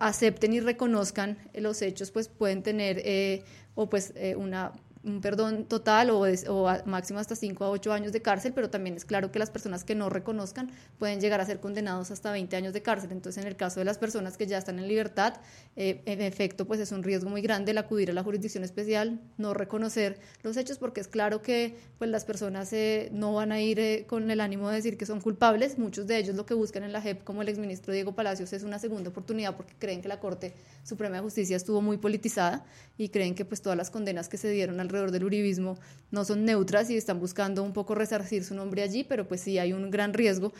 acepten 0.00 0.52
y 0.52 0.60
reconozcan 0.60 1.38
los 1.54 1.80
hechos, 1.80 2.10
pues 2.10 2.28
pueden 2.28 2.64
tener 2.64 3.00
eh, 3.04 3.44
o 3.76 3.88
pues 3.88 4.12
una 4.36 4.72
un 5.04 5.20
perdón 5.20 5.64
total 5.64 6.10
o, 6.10 6.22
o 6.22 6.78
máximo 6.86 7.18
hasta 7.18 7.36
5 7.36 7.64
a 7.64 7.70
8 7.70 7.92
años 7.92 8.12
de 8.12 8.22
cárcel, 8.22 8.52
pero 8.54 8.70
también 8.70 8.96
es 8.96 9.04
claro 9.04 9.30
que 9.30 9.38
las 9.38 9.50
personas 9.50 9.84
que 9.84 9.94
no 9.94 10.08
reconozcan 10.08 10.70
pueden 10.98 11.20
llegar 11.20 11.40
a 11.40 11.46
ser 11.46 11.60
condenados 11.60 12.10
hasta 12.10 12.32
20 12.32 12.56
años 12.56 12.72
de 12.72 12.82
cárcel. 12.82 13.12
Entonces, 13.12 13.42
en 13.42 13.48
el 13.48 13.56
caso 13.56 13.80
de 13.80 13.84
las 13.84 13.98
personas 13.98 14.36
que 14.36 14.46
ya 14.46 14.58
están 14.58 14.78
en 14.78 14.88
libertad, 14.88 15.34
eh, 15.76 16.02
en 16.06 16.20
efecto, 16.20 16.66
pues 16.66 16.80
es 16.80 16.92
un 16.92 17.02
riesgo 17.02 17.28
muy 17.28 17.42
grande 17.42 17.72
el 17.72 17.78
acudir 17.78 18.10
a 18.10 18.12
la 18.12 18.22
jurisdicción 18.22 18.64
especial, 18.64 19.20
no 19.36 19.54
reconocer 19.54 20.18
los 20.42 20.56
hechos, 20.56 20.78
porque 20.78 21.00
es 21.00 21.08
claro 21.08 21.42
que 21.42 21.76
pues 21.98 22.10
las 22.10 22.24
personas 22.24 22.72
eh, 22.72 23.08
no 23.12 23.34
van 23.34 23.52
a 23.52 23.60
ir 23.60 23.78
eh, 23.78 24.06
con 24.08 24.30
el 24.30 24.40
ánimo 24.40 24.68
de 24.68 24.76
decir 24.76 24.96
que 24.96 25.06
son 25.06 25.20
culpables. 25.20 25.78
Muchos 25.78 26.06
de 26.06 26.18
ellos 26.18 26.34
lo 26.34 26.46
que 26.46 26.54
buscan 26.54 26.82
en 26.82 26.92
la 26.92 27.00
JEP, 27.00 27.24
como 27.24 27.42
el 27.42 27.48
exministro 27.48 27.92
Diego 27.92 28.14
Palacios, 28.14 28.52
es 28.52 28.62
una 28.62 28.78
segunda 28.78 29.10
oportunidad 29.10 29.56
porque 29.56 29.74
creen 29.78 30.00
que 30.00 30.08
la 30.08 30.20
Corte 30.20 30.54
Suprema 30.82 31.16
de 31.16 31.22
Justicia 31.22 31.56
estuvo 31.56 31.82
muy 31.82 31.98
politizada 31.98 32.64
y 32.96 33.08
creen 33.08 33.34
que 33.34 33.44
pues 33.44 33.60
todas 33.60 33.76
las 33.76 33.90
condenas 33.90 34.28
que 34.28 34.36
se 34.36 34.48
dieron 34.50 34.80
al 34.80 34.88
alrededor 34.94 35.10
del 35.10 35.24
uribismo 35.24 35.78
no 36.10 36.24
son 36.24 36.44
neutras 36.44 36.90
y 36.90 36.96
están 36.96 37.18
buscando 37.18 37.62
un 37.62 37.72
poco 37.72 37.94
resarcir 37.94 38.44
su 38.44 38.54
nombre 38.54 38.82
allí, 38.82 39.04
pero 39.04 39.26
pues 39.26 39.40
sí 39.40 39.58
hay 39.58 39.72
un 39.72 39.90
gran 39.90 40.14
riesgo 40.14 40.52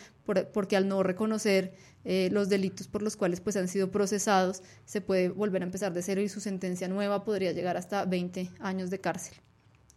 porque 0.53 0.77
al 0.77 0.89
no 0.89 1.03
reconocer 1.03 1.75
eh, 2.05 2.29
los 2.33 2.49
delitos 2.49 2.89
por 2.89 3.03
los 3.03 3.17
cuales 3.17 3.41
pues 3.41 3.57
han 3.57 3.69
sido 3.69 3.91
procesados, 3.91 4.63
se 4.85 5.01
puede 5.01 5.29
volver 5.29 5.63
a 5.63 5.67
empezar 5.67 5.93
de 5.93 6.03
cero 6.03 6.21
y 6.21 6.29
su 6.29 6.41
sentencia 6.41 6.89
nueva 6.89 7.25
podría 7.25 7.53
llegar 7.53 7.77
hasta 7.77 8.05
20 8.05 8.51
años 8.61 8.91
de 8.91 9.01
cárcel. 9.01 9.37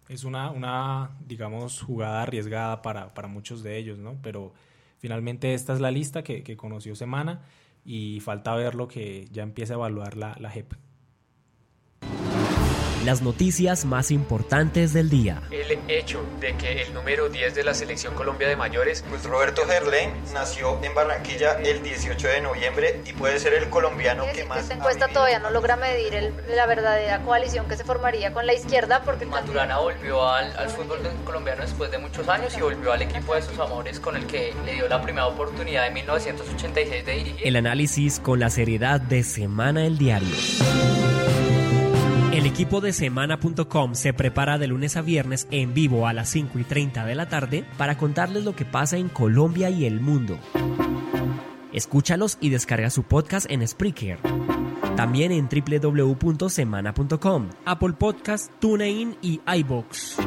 Es 0.08 0.24
una, 0.24 1.17
digamos, 1.25 1.82
jugada 1.82 2.22
arriesgada 2.22 2.82
para, 2.82 3.27
muchos 3.27 3.62
de 3.62 3.77
ellos, 3.77 3.98
¿no? 3.98 4.17
Pero 4.22 4.53
finalmente 5.00 5.53
esta 5.53 5.74
es 5.74 5.82
la 5.82 5.91
lista 5.91 6.24
que, 6.24 6.44
que 6.44 6.56
conoció 6.56 6.96
Semana 6.96 7.41
y 7.84 8.20
falta 8.22 8.56
ver 8.56 8.75
lo 8.75 8.88
que 8.88 9.27
ya 9.32 9.44
empieza 9.44 9.74
a 9.74 9.77
evaluar 9.77 10.15
la, 10.15 10.36
la 10.39 10.50
JEP. 10.50 10.74
Las 13.07 13.21
noticias 13.21 13.85
más 13.85 14.11
importantes 14.11 14.91
del 14.91 15.09
día. 15.09 15.41
El 15.49 15.79
hecho 15.87 16.25
de 16.41 16.57
que 16.57 16.81
el 16.81 16.93
número 16.93 17.29
10 17.29 17.55
de 17.55 17.63
la 17.63 17.73
Selección 17.73 18.13
Colombia 18.15 18.49
de 18.49 18.57
Mayores, 18.57 19.01
pues 19.07 19.23
Roberto 19.23 19.61
Gerlain 19.65 20.11
nació 20.33 20.77
en 20.83 20.93
Barranquilla 20.93 21.53
el 21.53 21.81
18 21.81 22.27
de 22.27 22.41
noviembre 22.41 22.99
y 23.05 23.13
puede 23.13 23.39
ser 23.39 23.53
el 23.53 23.69
colombiano 23.69 24.25
que 24.35 24.43
más... 24.43 24.63
Esta 24.63 24.73
encuesta 24.73 25.07
todavía 25.07 25.39
no 25.39 25.51
logra 25.51 25.77
medir 25.77 26.33
la 26.49 26.65
verdadera 26.65 27.21
coalición 27.21 27.69
que 27.69 27.77
se 27.77 27.85
formaría 27.85 28.33
con 28.33 28.45
la 28.45 28.53
izquierda 28.53 29.01
porque... 29.05 29.25
Maturana 29.25 29.77
volvió 29.77 30.27
al, 30.27 30.57
al 30.57 30.69
fútbol 30.69 30.99
colombiano 31.23 31.61
después 31.61 31.89
de 31.89 31.99
muchos 31.99 32.27
años 32.27 32.57
y 32.57 32.61
volvió 32.61 32.91
al 32.91 33.03
equipo 33.03 33.35
de 33.35 33.41
sus 33.41 33.57
amores 33.57 34.01
con 34.01 34.17
el 34.17 34.27
que 34.27 34.53
le 34.65 34.73
dio 34.73 34.89
la 34.89 35.01
primera 35.01 35.27
oportunidad 35.27 35.87
en 35.87 35.93
1986 35.93 37.05
de 37.05 37.11
dirigir. 37.13 37.47
El 37.47 37.55
análisis 37.55 38.19
con 38.19 38.41
la 38.41 38.49
seriedad 38.49 38.99
de 38.99 39.23
Semana 39.23 39.85
el 39.85 39.97
Diario. 39.97 40.35
El 42.38 42.46
equipo 42.46 42.82
de 42.82 42.94
semana.com 42.94 43.96
se 43.96 44.13
prepara 44.13 44.60
de 44.60 44.67
lunes 44.67 44.96
a 44.96 45.01
viernes 45.01 45.48
en 45.50 45.74
vivo 45.74 46.06
a 46.06 46.13
las 46.13 46.29
5 46.29 46.60
y 46.60 46.63
30 46.65 47.03
de 47.03 47.15
la 47.15 47.27
tarde 47.27 47.65
para 47.79 47.98
contarles 47.98 48.46
lo 48.46 48.56
que 48.56 48.63
pasa 48.63 48.98
en 48.98 49.10
Colombia 49.10 49.72
y 49.72 49.86
el 49.86 50.01
mundo. 50.01 50.38
Escúchalos 51.74 52.38
y 52.39 52.51
descarga 52.51 52.91
su 52.91 53.01
podcast 53.01 53.50
en 53.50 53.67
Spreaker. 53.67 54.20
También 54.96 55.32
en 55.32 55.50
www.semana.com, 55.50 57.50
Apple 57.65 57.94
Podcast, 57.94 58.51
TuneIn 58.60 59.17
y 59.24 59.41
iBox 59.56 60.17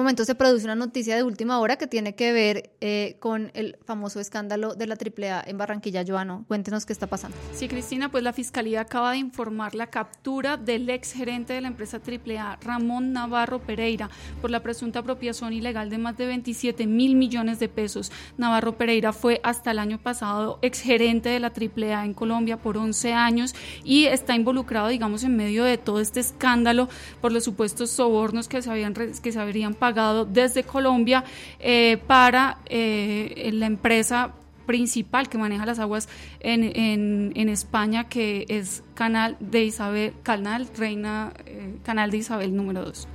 momento 0.00 0.24
se 0.24 0.34
produce 0.34 0.64
una 0.64 0.74
noticia 0.74 1.14
de 1.14 1.22
última 1.22 1.60
hora 1.60 1.76
que 1.76 1.86
tiene 1.86 2.14
que 2.14 2.32
ver 2.32 2.70
eh, 2.80 3.16
con 3.20 3.50
el 3.54 3.76
famoso 3.84 4.18
escándalo 4.18 4.74
de 4.74 4.86
la 4.86 4.94
AAA 4.94 5.44
en 5.46 5.58
Barranquilla, 5.58 6.04
Joano. 6.06 6.44
Cuéntenos 6.48 6.86
qué 6.86 6.92
está 6.94 7.06
pasando. 7.06 7.36
Sí, 7.52 7.68
Cristina, 7.68 8.10
pues 8.10 8.24
la 8.24 8.32
Fiscalía 8.32 8.80
acaba 8.80 9.12
de 9.12 9.18
informar 9.18 9.74
la 9.74 9.88
captura 9.88 10.56
del 10.56 10.88
ex 10.88 11.12
gerente 11.12 11.52
de 11.52 11.60
la 11.60 11.68
empresa 11.68 12.00
AAA, 12.00 12.58
Ramón 12.62 13.12
Navarro 13.12 13.60
Pereira, 13.60 14.08
por 14.40 14.50
la 14.50 14.60
presunta 14.60 15.00
apropiación 15.00 15.52
ilegal 15.52 15.90
de 15.90 15.98
más 15.98 16.16
de 16.16 16.26
27 16.26 16.86
mil 16.86 17.14
millones 17.14 17.58
de 17.58 17.68
pesos. 17.68 18.10
Navarro 18.38 18.78
Pereira 18.78 19.12
fue 19.12 19.40
hasta 19.44 19.70
el 19.70 19.78
año 19.78 19.98
pasado 19.98 20.58
ex 20.62 20.80
gerente 20.80 21.28
de 21.28 21.40
la 21.40 21.52
AAA 21.52 22.06
en 22.06 22.14
Colombia 22.14 22.56
por 22.56 22.78
11 22.78 23.12
años 23.12 23.54
y 23.84 24.06
está 24.06 24.34
involucrado, 24.34 24.88
digamos, 24.88 25.24
en 25.24 25.36
medio 25.36 25.64
de 25.64 25.76
todo 25.76 26.00
este 26.00 26.20
escándalo 26.20 26.88
por 27.20 27.32
los 27.32 27.44
supuestos 27.44 27.90
sobornos 27.90 28.48
que 28.48 28.62
se, 28.62 28.70
habían, 28.70 28.94
que 28.94 29.32
se 29.32 29.38
habrían 29.38 29.74
pagado 29.74 29.89
desde 30.26 30.62
Colombia 30.64 31.24
eh, 31.58 31.98
para 32.06 32.58
eh, 32.66 33.50
la 33.52 33.66
empresa 33.66 34.32
principal 34.66 35.28
que 35.28 35.36
maneja 35.36 35.66
las 35.66 35.80
aguas 35.80 36.08
en, 36.38 36.62
en, 36.62 37.32
en, 37.34 37.48
España, 37.48 38.08
que 38.08 38.46
es 38.48 38.84
Canal 38.94 39.36
de 39.40 39.64
Isabel, 39.64 40.14
Canal 40.22 40.68
Reina, 40.76 41.32
eh, 41.44 41.74
Canal 41.82 42.12
de 42.12 42.18
Isabel 42.18 42.54
número 42.54 42.84
2. 42.84 43.08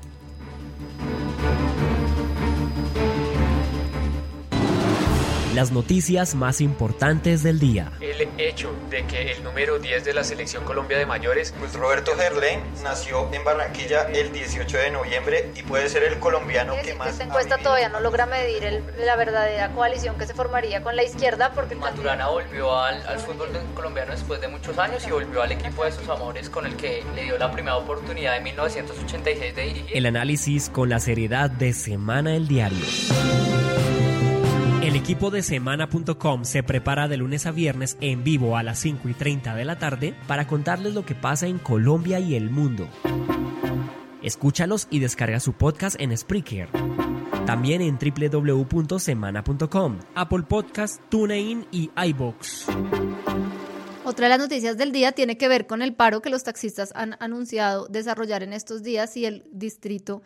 Las 5.55 5.71
noticias 5.71 6.35
más 6.35 6.59
importantes 6.59 7.41
del 7.41 7.59
día. 7.59 7.93
El 8.01 8.27
hecho 8.37 8.75
de 8.89 9.05
que 9.05 9.31
el 9.31 9.43
número 9.43 9.79
10 9.79 10.03
de 10.03 10.13
la 10.13 10.25
Selección 10.25 10.65
Colombia 10.65 10.97
de 10.97 11.05
Mayores, 11.05 11.53
pues 11.57 11.73
Roberto 11.73 12.11
Gerlain 12.17 12.59
nació 12.83 13.33
en 13.33 13.43
Barranquilla 13.45 14.03
el 14.13 14.33
18 14.33 14.77
de 14.77 14.91
noviembre 14.91 15.51
y 15.55 15.63
puede 15.63 15.87
ser 15.87 16.03
el 16.03 16.19
colombiano 16.19 16.75
que 16.83 16.93
más... 16.95 17.11
Esta 17.11 17.23
encuesta 17.23 17.57
todavía 17.57 17.87
no 17.87 18.01
logra 18.01 18.25
medir 18.25 18.83
la 18.97 19.15
verdadera 19.15 19.71
coalición 19.71 20.17
que 20.17 20.27
se 20.27 20.33
formaría 20.33 20.83
con 20.83 20.97
la 20.97 21.03
izquierda 21.03 21.53
porque... 21.53 21.75
Maturana 21.75 22.27
volvió 22.27 22.77
al, 22.77 23.07
al 23.07 23.19
fútbol 23.19 23.47
colombiano 23.75 24.11
después 24.11 24.41
de 24.41 24.49
muchos 24.49 24.77
años 24.77 25.07
y 25.07 25.11
volvió 25.11 25.41
al 25.41 25.53
equipo 25.53 25.85
de 25.85 25.93
sus 25.93 26.09
amores 26.09 26.49
con 26.49 26.65
el 26.65 26.75
que 26.75 27.01
le 27.15 27.23
dio 27.23 27.37
la 27.37 27.49
primera 27.51 27.77
oportunidad 27.77 28.35
en 28.35 28.43
1986 28.43 29.55
de 29.55 29.61
dirigir. 29.61 29.97
El 29.97 30.05
análisis 30.05 30.69
con 30.69 30.89
la 30.89 30.99
seriedad 30.99 31.49
de 31.49 31.71
Semana 31.71 32.35
el 32.35 32.49
Diario. 32.49 32.85
El 34.85 34.95
equipo 34.95 35.31
de 35.31 35.41
semana.com 35.41 36.45
se 36.45 36.61
prepara 36.61 37.07
de 37.07 37.17
lunes 37.17 37.47
a 37.47 37.51
viernes 37.51 37.97
en 38.01 38.23
vivo 38.23 38.55
a 38.55 38.61
las 38.61 38.77
5 38.77 39.09
y 39.09 39.15
30 39.15 39.55
de 39.55 39.65
la 39.65 39.79
tarde 39.79 40.13
para 40.27 40.45
contarles 40.45 40.93
lo 40.93 41.03
que 41.03 41.15
pasa 41.15 41.47
en 41.47 41.57
Colombia 41.57 42.19
y 42.19 42.35
el 42.35 42.51
mundo. 42.51 42.87
Escúchalos 44.21 44.87
y 44.91 44.99
descarga 44.99 45.39
su 45.39 45.53
podcast 45.53 45.99
en 45.99 46.15
Spreaker. 46.15 46.69
También 47.47 47.81
en 47.81 47.97
www.semana.com, 47.97 49.99
Apple 50.13 50.43
Podcast, 50.43 51.01
TuneIn 51.09 51.65
y 51.71 51.89
iBox. 52.09 52.67
Otra 54.03 54.27
de 54.27 54.29
las 54.29 54.39
noticias 54.39 54.77
del 54.77 54.91
día 54.91 55.13
tiene 55.13 55.35
que 55.35 55.47
ver 55.47 55.65
con 55.65 55.81
el 55.81 55.95
paro 55.95 56.21
que 56.21 56.29
los 56.29 56.43
taxistas 56.43 56.91
han 56.93 57.17
anunciado 57.19 57.87
desarrollar 57.87 58.43
en 58.43 58.53
estos 58.53 58.83
días 58.83 59.17
y 59.17 59.25
el 59.25 59.49
distrito 59.51 60.21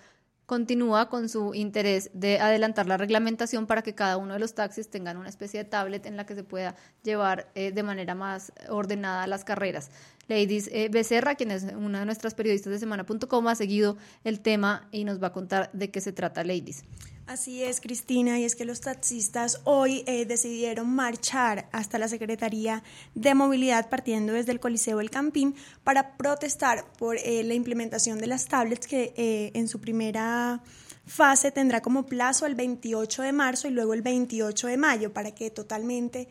continúa 0.50 1.10
con 1.10 1.30
su 1.30 1.54
interés 1.54 2.10
de 2.12 2.40
adelantar 2.40 2.88
la 2.88 2.98
reglamentación 2.98 3.68
para 3.68 3.84
que 3.84 3.94
cada 3.94 4.18
uno 4.18 4.34
de 4.34 4.40
los 4.40 4.56
taxis 4.56 4.90
tengan 4.90 5.18
una 5.18 5.30
especie 5.30 5.64
de 5.64 5.70
tablet 5.70 6.08
en 6.08 6.18
la 6.18 6.26
que 6.26 6.34
se 6.34 6.44
pueda 6.44 6.76
llevar 7.04 7.52
eh, 7.54 7.72
de 7.72 7.84
manera 7.84 8.16
más 8.16 8.52
ordenada 8.68 9.28
las 9.28 9.44
carreras. 9.44 9.92
Ladies 10.28 10.68
eh, 10.74 10.90
Becerra, 10.90 11.36
quien 11.36 11.52
es 11.52 11.66
una 11.66 12.00
de 12.00 12.08
nuestras 12.08 12.34
periodistas 12.34 12.74
de 12.74 12.80
semana.com, 12.80 13.48
ha 13.48 13.54
seguido 13.54 13.98
el 14.24 14.40
tema 14.40 14.88
y 14.92 15.04
nos 15.04 15.22
va 15.22 15.28
a 15.28 15.34
contar 15.34 15.70
de 15.72 15.92
qué 15.92 16.02
se 16.02 16.14
trata, 16.14 16.44
Ladies. 16.44 16.84
Así 17.30 17.64
es, 17.64 17.80
Cristina, 17.80 18.40
y 18.40 18.44
es 18.44 18.56
que 18.56 18.66
los 18.66 18.82
taxistas 18.82 19.62
hoy 19.64 20.04
eh, 20.08 20.26
decidieron 20.26 20.90
marchar 20.90 21.70
hasta 21.72 22.00
la 22.00 22.08
Secretaría 22.08 22.82
de 23.14 23.36
Movilidad 23.36 23.88
partiendo 23.88 24.34
desde 24.34 24.52
el 24.52 24.60
Coliseo 24.60 25.00
El 25.00 25.12
Campín 25.12 25.54
para 25.84 26.18
protestar 26.18 26.92
por 26.94 27.18
eh, 27.18 27.44
la 27.44 27.54
implementación 27.54 28.18
de 28.18 28.26
las 28.26 28.48
tablets 28.48 28.88
que 28.88 29.14
eh, 29.16 29.52
en 29.54 29.68
su 29.68 29.80
primera 29.80 30.64
fase 31.06 31.52
tendrá 31.52 31.84
como 31.84 32.08
plazo 32.08 32.48
el 32.48 32.56
28 32.56 33.22
de 33.22 33.32
marzo 33.32 33.68
y 33.68 33.72
luego 33.74 33.94
el 33.94 34.02
28 34.02 34.66
de 34.66 34.78
mayo 34.78 35.14
para 35.14 35.30
que 35.30 35.52
totalmente 35.52 36.30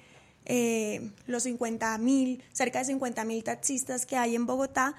los 1.26 1.44
50 1.44 1.96
mil, 1.98 2.42
cerca 2.52 2.80
de 2.80 2.86
50 2.86 3.24
mil 3.24 3.44
taxistas 3.44 4.04
que 4.04 4.16
hay 4.16 4.34
en 4.34 4.46
Bogotá 4.46 4.96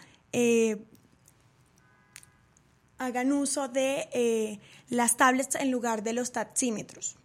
hagan 3.00 3.32
uso 3.32 3.68
de 3.68 4.08
eh, 4.12 4.60
las 4.90 5.18
tablets 5.18 5.56
en 5.56 5.72
lugar 5.72 6.04
de 6.04 6.14
los 6.14 6.32
taxímetros. 6.32 7.16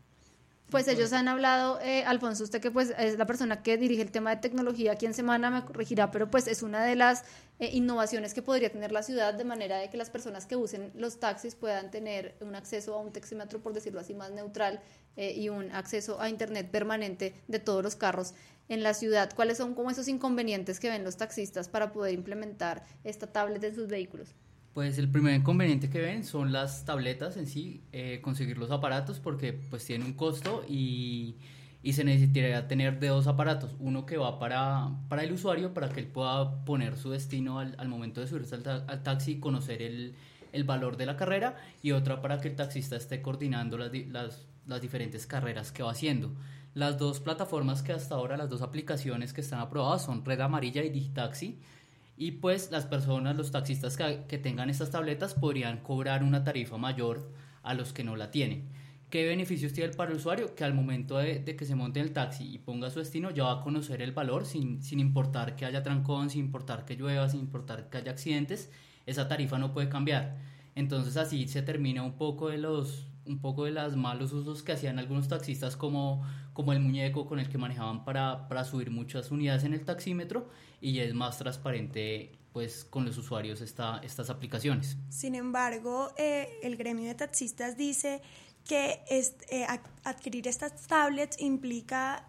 Pues 0.71 0.89
ellos 0.89 1.13
han 1.13 1.29
hablado, 1.29 1.81
eh, 1.83 2.05
Alfonso, 2.05 2.43
usted 2.43 2.61
que 2.61 2.71
pues 2.71 2.93
es 2.99 3.17
la 3.17 3.27
persona 3.27 3.63
que 3.63 3.77
dirige 3.77 4.03
el 4.03 4.11
tema 4.11 4.31
de 4.31 4.37
tecnología 4.39 4.93
aquí 4.93 5.07
en 5.07 5.15
Semana 5.15 5.51
me 5.51 5.65
corregirá, 5.65 6.11
pero 6.11 6.31
pues 6.31 6.49
es 6.49 6.63
una 6.63 6.83
de 6.83 6.97
las 6.97 7.23
eh, 7.61 7.71
innovaciones 7.73 8.35
que 8.35 8.43
podría 8.43 8.73
tener 8.73 8.91
la 8.91 9.05
ciudad 9.05 9.35
de 9.35 9.45
manera 9.45 9.79
de 9.79 9.89
que 9.89 9.97
las 9.97 10.11
personas 10.11 10.47
que 10.47 10.57
usen 10.57 10.91
los 10.97 11.21
taxis 11.21 11.55
puedan 11.55 11.93
tener 11.93 12.35
un 12.41 12.57
acceso 12.57 12.95
a 12.95 13.01
un 13.01 13.13
taxímetro, 13.13 13.61
por 13.61 13.73
decirlo 13.73 14.01
así, 14.01 14.15
más 14.15 14.33
neutral 14.33 14.81
y 15.17 15.49
un 15.49 15.71
acceso 15.71 16.21
a 16.21 16.29
Internet 16.29 16.69
permanente 16.73 17.35
de 17.47 17.61
todos 17.61 17.85
los 17.85 17.95
carros 17.95 18.35
en 18.69 18.83
la 18.83 18.95
ciudad. 18.95 19.31
¿Cuáles 19.37 19.59
son 19.59 19.75
como 19.75 19.91
esos 19.91 20.09
inconvenientes 20.09 20.81
que 20.81 20.89
ven 20.89 21.05
los 21.05 21.17
taxistas 21.17 21.69
para 21.69 21.93
poder 21.93 22.15
implementar 22.15 22.83
esta 23.05 23.29
tablet 23.29 23.63
en 23.63 23.77
sus 23.77 23.87
vehículos? 23.87 24.35
Pues 24.75 24.99
el 24.99 25.09
primer 25.09 25.37
inconveniente 25.37 25.89
que 25.89 26.01
ven 26.01 26.25
son 26.25 26.51
las 26.51 26.85
tabletas 26.85 27.37
en 27.37 27.47
sí, 27.47 27.85
eh, 27.93 28.19
conseguir 28.21 28.59
los 28.59 28.73
aparatos 28.73 29.21
porque 29.21 29.53
pues 29.53 29.85
tiene 29.85 30.05
un 30.05 30.15
costo 30.15 30.65
y, 30.69 31.37
y, 31.81 31.93
se 31.93 32.03
necesitaría 32.03 32.67
tener 32.67 32.99
de 32.99 33.07
dos 33.07 33.29
aparatos, 33.29 33.77
uno 33.79 34.05
que 34.05 34.17
va 34.17 34.41
para, 34.41 34.91
para 35.09 35.23
el 35.23 35.31
usuario 35.33 35.73
para 35.73 35.91
que 35.91 36.01
él 36.01 36.09
pueda 36.09 36.65
poner 36.65 36.97
su 36.97 37.11
destino 37.11 37.61
al, 37.61 37.77
al 37.79 37.89
momento 37.89 38.21
de 38.21 38.27
subirse 38.27 38.57
al, 38.57 39.03
taxi 39.05 39.33
y 39.33 39.39
conocer 39.39 39.81
el, 39.81 40.17
el, 40.51 40.65
valor 40.65 40.97
de 40.97 41.07
la 41.07 41.17
carrera 41.17 41.57
y 41.81 41.93
otra 41.93 42.21
para 42.21 42.41
que 42.41 42.49
el 42.49 42.57
taxista 42.57 42.97
esté 42.97 43.23
coordinando 43.23 43.79
las, 43.79 43.93
las, 44.09 44.45
las 44.67 44.81
diferentes 44.81 45.25
carreras 45.25 45.71
que 45.71 45.85
va 45.85 45.93
haciendo. 45.93 46.35
Las 46.75 46.99
dos 46.99 47.21
plataformas 47.21 47.85
que 47.85 47.93
hasta 47.93 48.17
ahora, 48.17 48.37
las 48.37 48.51
dos 48.51 48.61
aplicaciones 48.61 49.33
que 49.33 49.43
están 49.43 49.61
aprobadas 49.61 50.05
son 50.05 50.25
Red 50.25 50.41
Amarilla 50.41 50.83
y 50.83 50.91
Digitaxi 50.91 51.61
y 52.17 52.33
pues 52.33 52.71
las 52.71 52.87
personas, 52.87 53.37
los 53.37 53.51
taxistas 53.51 53.97
que, 53.97 54.39
tengan 54.39 54.71
estas 54.71 54.91
tabletas 54.91 55.35
podrían 55.35 55.79
cobrar 55.79 56.23
una 56.23 56.45
tarifa 56.45 56.77
mayor 56.77 57.33
a 57.63 57.75
los 57.75 57.93
que 57.93 58.05
no 58.05 58.17
la 58.17 58.31
tienen. 58.31 58.69
¿Qué 59.11 59.27
beneficios 59.27 59.73
tiene 59.73 59.93
para 59.93 60.11
el 60.11 60.17
usuario? 60.17 60.55
Que 60.55 60.65
al 60.65 60.75
momento 60.75 61.19
de, 61.19 61.45
que 61.45 61.65
se 61.65 61.75
monte 61.75 62.01
el 62.01 62.13
taxi 62.13 62.53
y 62.53 62.59
ponga 62.59 62.91
su 62.91 62.99
destino 63.01 63.31
ya 63.31 63.45
va 63.45 63.61
a 63.61 63.63
conocer 63.63 64.03
el 64.03 64.13
valor 64.13 64.47
sin, 64.47 64.83
sin 64.83 65.01
importar 65.01 65.57
que 65.57 65.65
haya 65.65 65.83
trancón, 65.83 66.31
sin 66.31 66.45
importar 66.45 66.85
que 66.85 66.97
llueva, 66.97 67.29
sin 67.29 67.41
importar 67.41 67.89
que 67.91 67.99
haya 67.99 68.13
accidentes, 68.13 68.71
esa 69.07 69.29
tarifa 69.29 69.59
no 69.59 69.73
puede 69.73 69.89
cambiar. 69.89 70.39
Entonces 70.75 71.17
así 71.17 71.47
se 71.49 71.63
termina 71.63 72.03
un 72.03 72.17
poco 72.17 72.49
de 72.49 72.59
los 72.59 73.07
un 73.27 73.39
poco 73.41 73.65
de 73.65 73.71
los 73.71 73.97
malos 73.97 74.33
usos 74.33 74.63
que 74.63 74.73
hacían 74.73 74.99
algunos 74.99 75.29
taxistas 75.29 75.77
como, 75.77 76.25
como 76.53 76.73
el 76.73 76.81
muñeco 76.81 77.27
con 77.27 77.39
el 77.39 77.49
que 77.49 77.59
manejaban 77.59 78.05
para, 78.05 78.49
para 78.49 78.65
subir 78.65 78.91
muchas 78.91 79.31
unidades 79.31 79.65
en 79.65 79.75
el 79.75 79.85
taxímetro 79.85 80.49
y 80.81 80.99
es 81.01 81.15
más 81.15 81.39
transparente 81.39 82.33
pues 82.53 82.85
con 82.85 83.05
los 83.05 83.19
usuarios 83.19 83.61
esta, 83.61 84.01
estas 84.05 84.31
aplicaciones. 84.31 84.97
Sin 85.09 85.35
embargo, 85.35 86.13
eh, 86.17 86.61
el 86.63 86.77
gremio 86.77 87.09
de 87.09 87.15
taxistas 87.17 87.77
dice 87.77 88.23
que 88.65 89.03
eh, 89.11 89.67
adquirir 90.05 90.47
estas 90.47 90.87
tablets 90.87 91.41
implica 91.41 92.25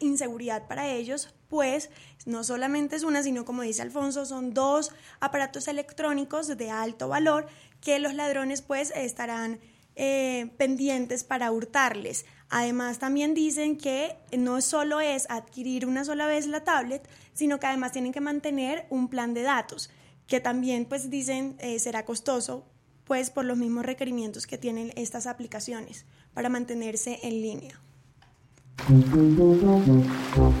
inseguridad 0.00 0.66
para 0.66 0.88
ellos, 0.88 1.32
pues 1.48 1.90
no 2.26 2.44
solamente 2.44 2.96
es 2.96 3.04
una, 3.04 3.22
sino 3.22 3.44
como 3.44 3.62
dice 3.62 3.82
Alfonso, 3.82 4.26
son 4.26 4.52
dos 4.52 4.90
aparatos 5.20 5.68
electrónicos 5.68 6.48
de 6.56 6.70
alto 6.70 7.08
valor 7.08 7.46
que 7.80 7.98
los 7.98 8.14
ladrones 8.14 8.62
pues 8.62 8.92
estarán 8.94 9.60
eh, 10.00 10.52
pendientes 10.56 11.24
para 11.24 11.50
hurtarles. 11.50 12.24
Además 12.48 13.00
también 13.00 13.34
dicen 13.34 13.76
que 13.76 14.14
no 14.36 14.60
solo 14.60 15.00
es 15.00 15.28
adquirir 15.28 15.86
una 15.86 16.04
sola 16.04 16.26
vez 16.26 16.46
la 16.46 16.62
tablet, 16.62 17.02
sino 17.34 17.58
que 17.58 17.66
además 17.66 17.90
tienen 17.90 18.12
que 18.12 18.20
mantener 18.20 18.86
un 18.90 19.08
plan 19.08 19.34
de 19.34 19.42
datos, 19.42 19.90
que 20.28 20.38
también 20.38 20.84
pues 20.84 21.10
dicen 21.10 21.56
eh, 21.58 21.80
será 21.80 22.04
costoso 22.04 22.64
pues 23.04 23.30
por 23.30 23.44
los 23.44 23.58
mismos 23.58 23.84
requerimientos 23.84 24.46
que 24.46 24.56
tienen 24.56 24.92
estas 24.94 25.26
aplicaciones 25.26 26.06
para 26.32 26.48
mantenerse 26.48 27.18
en 27.24 27.42
línea. 27.42 27.80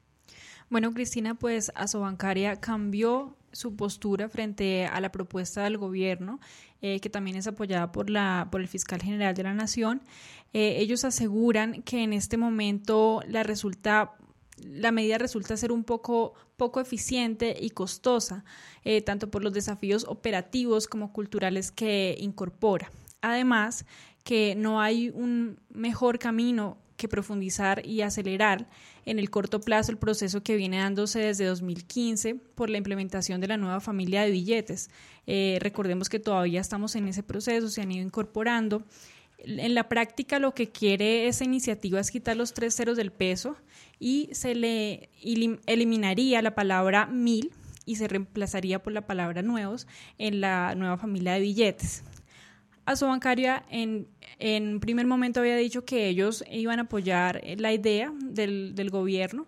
Bueno, 0.68 0.92
Cristina, 0.92 1.36
pues 1.36 1.72
Asobancaria 1.74 2.56
cambió 2.56 3.34
su 3.56 3.74
postura 3.74 4.28
frente 4.28 4.86
a 4.86 5.00
la 5.00 5.10
propuesta 5.10 5.64
del 5.64 5.78
gobierno, 5.78 6.40
eh, 6.82 7.00
que 7.00 7.10
también 7.10 7.36
es 7.36 7.46
apoyada 7.46 7.90
por, 7.90 8.10
la, 8.10 8.48
por 8.50 8.60
el 8.60 8.68
fiscal 8.68 9.02
general 9.02 9.34
de 9.34 9.42
la 9.42 9.54
Nación. 9.54 10.02
Eh, 10.52 10.76
ellos 10.78 11.04
aseguran 11.04 11.82
que 11.82 12.02
en 12.02 12.12
este 12.12 12.36
momento 12.36 13.22
la 13.26 13.42
resulta 13.42 14.14
la 14.58 14.90
medida 14.90 15.18
resulta 15.18 15.56
ser 15.56 15.70
un 15.70 15.84
poco, 15.84 16.34
poco 16.56 16.80
eficiente 16.80 17.54
y 17.60 17.70
costosa, 17.70 18.42
eh, 18.84 19.02
tanto 19.02 19.30
por 19.30 19.44
los 19.44 19.52
desafíos 19.52 20.06
operativos 20.08 20.88
como 20.88 21.12
culturales 21.12 21.70
que 21.70 22.16
incorpora. 22.18 22.90
Además, 23.20 23.84
que 24.24 24.54
no 24.56 24.80
hay 24.80 25.10
un 25.10 25.60
mejor 25.68 26.18
camino 26.18 26.78
que 26.96 27.08
profundizar 27.08 27.84
y 27.86 28.02
acelerar 28.02 28.68
en 29.04 29.18
el 29.18 29.30
corto 29.30 29.60
plazo 29.60 29.92
el 29.92 29.98
proceso 29.98 30.42
que 30.42 30.56
viene 30.56 30.78
dándose 30.78 31.20
desde 31.20 31.44
2015 31.44 32.34
por 32.54 32.70
la 32.70 32.78
implementación 32.78 33.40
de 33.40 33.48
la 33.48 33.56
nueva 33.56 33.80
familia 33.80 34.22
de 34.22 34.30
billetes. 34.30 34.90
Eh, 35.26 35.58
recordemos 35.60 36.08
que 36.08 36.18
todavía 36.18 36.60
estamos 36.60 36.96
en 36.96 37.08
ese 37.08 37.22
proceso, 37.22 37.68
se 37.68 37.82
han 37.82 37.92
ido 37.92 38.04
incorporando 38.04 38.84
en 39.38 39.74
la 39.74 39.88
práctica 39.88 40.38
lo 40.38 40.54
que 40.54 40.70
quiere 40.70 41.28
esa 41.28 41.44
iniciativa 41.44 42.00
es 42.00 42.10
quitar 42.10 42.36
los 42.36 42.54
tres 42.54 42.74
ceros 42.74 42.96
del 42.96 43.12
peso 43.12 43.56
y 43.98 44.28
se 44.32 44.54
le 44.54 45.10
eliminaría 45.66 46.42
la 46.42 46.54
palabra 46.54 47.06
mil 47.06 47.52
y 47.84 47.96
se 47.96 48.08
reemplazaría 48.08 48.82
por 48.82 48.92
la 48.92 49.06
palabra 49.06 49.42
nuevos 49.42 49.86
en 50.18 50.40
la 50.40 50.74
nueva 50.74 50.98
familia 50.98 51.34
de 51.34 51.40
billetes. 51.40 52.02
Asobancaria 52.86 53.64
en, 53.70 54.08
en 54.38 54.80
primer 54.80 55.06
momento 55.06 55.40
había 55.40 55.56
dicho 55.56 55.84
que 55.84 56.08
ellos 56.08 56.42
iban 56.50 56.78
a 56.78 56.82
apoyar 56.82 57.42
la 57.58 57.72
idea 57.72 58.12
del, 58.20 58.74
del 58.74 58.90
gobierno 58.90 59.46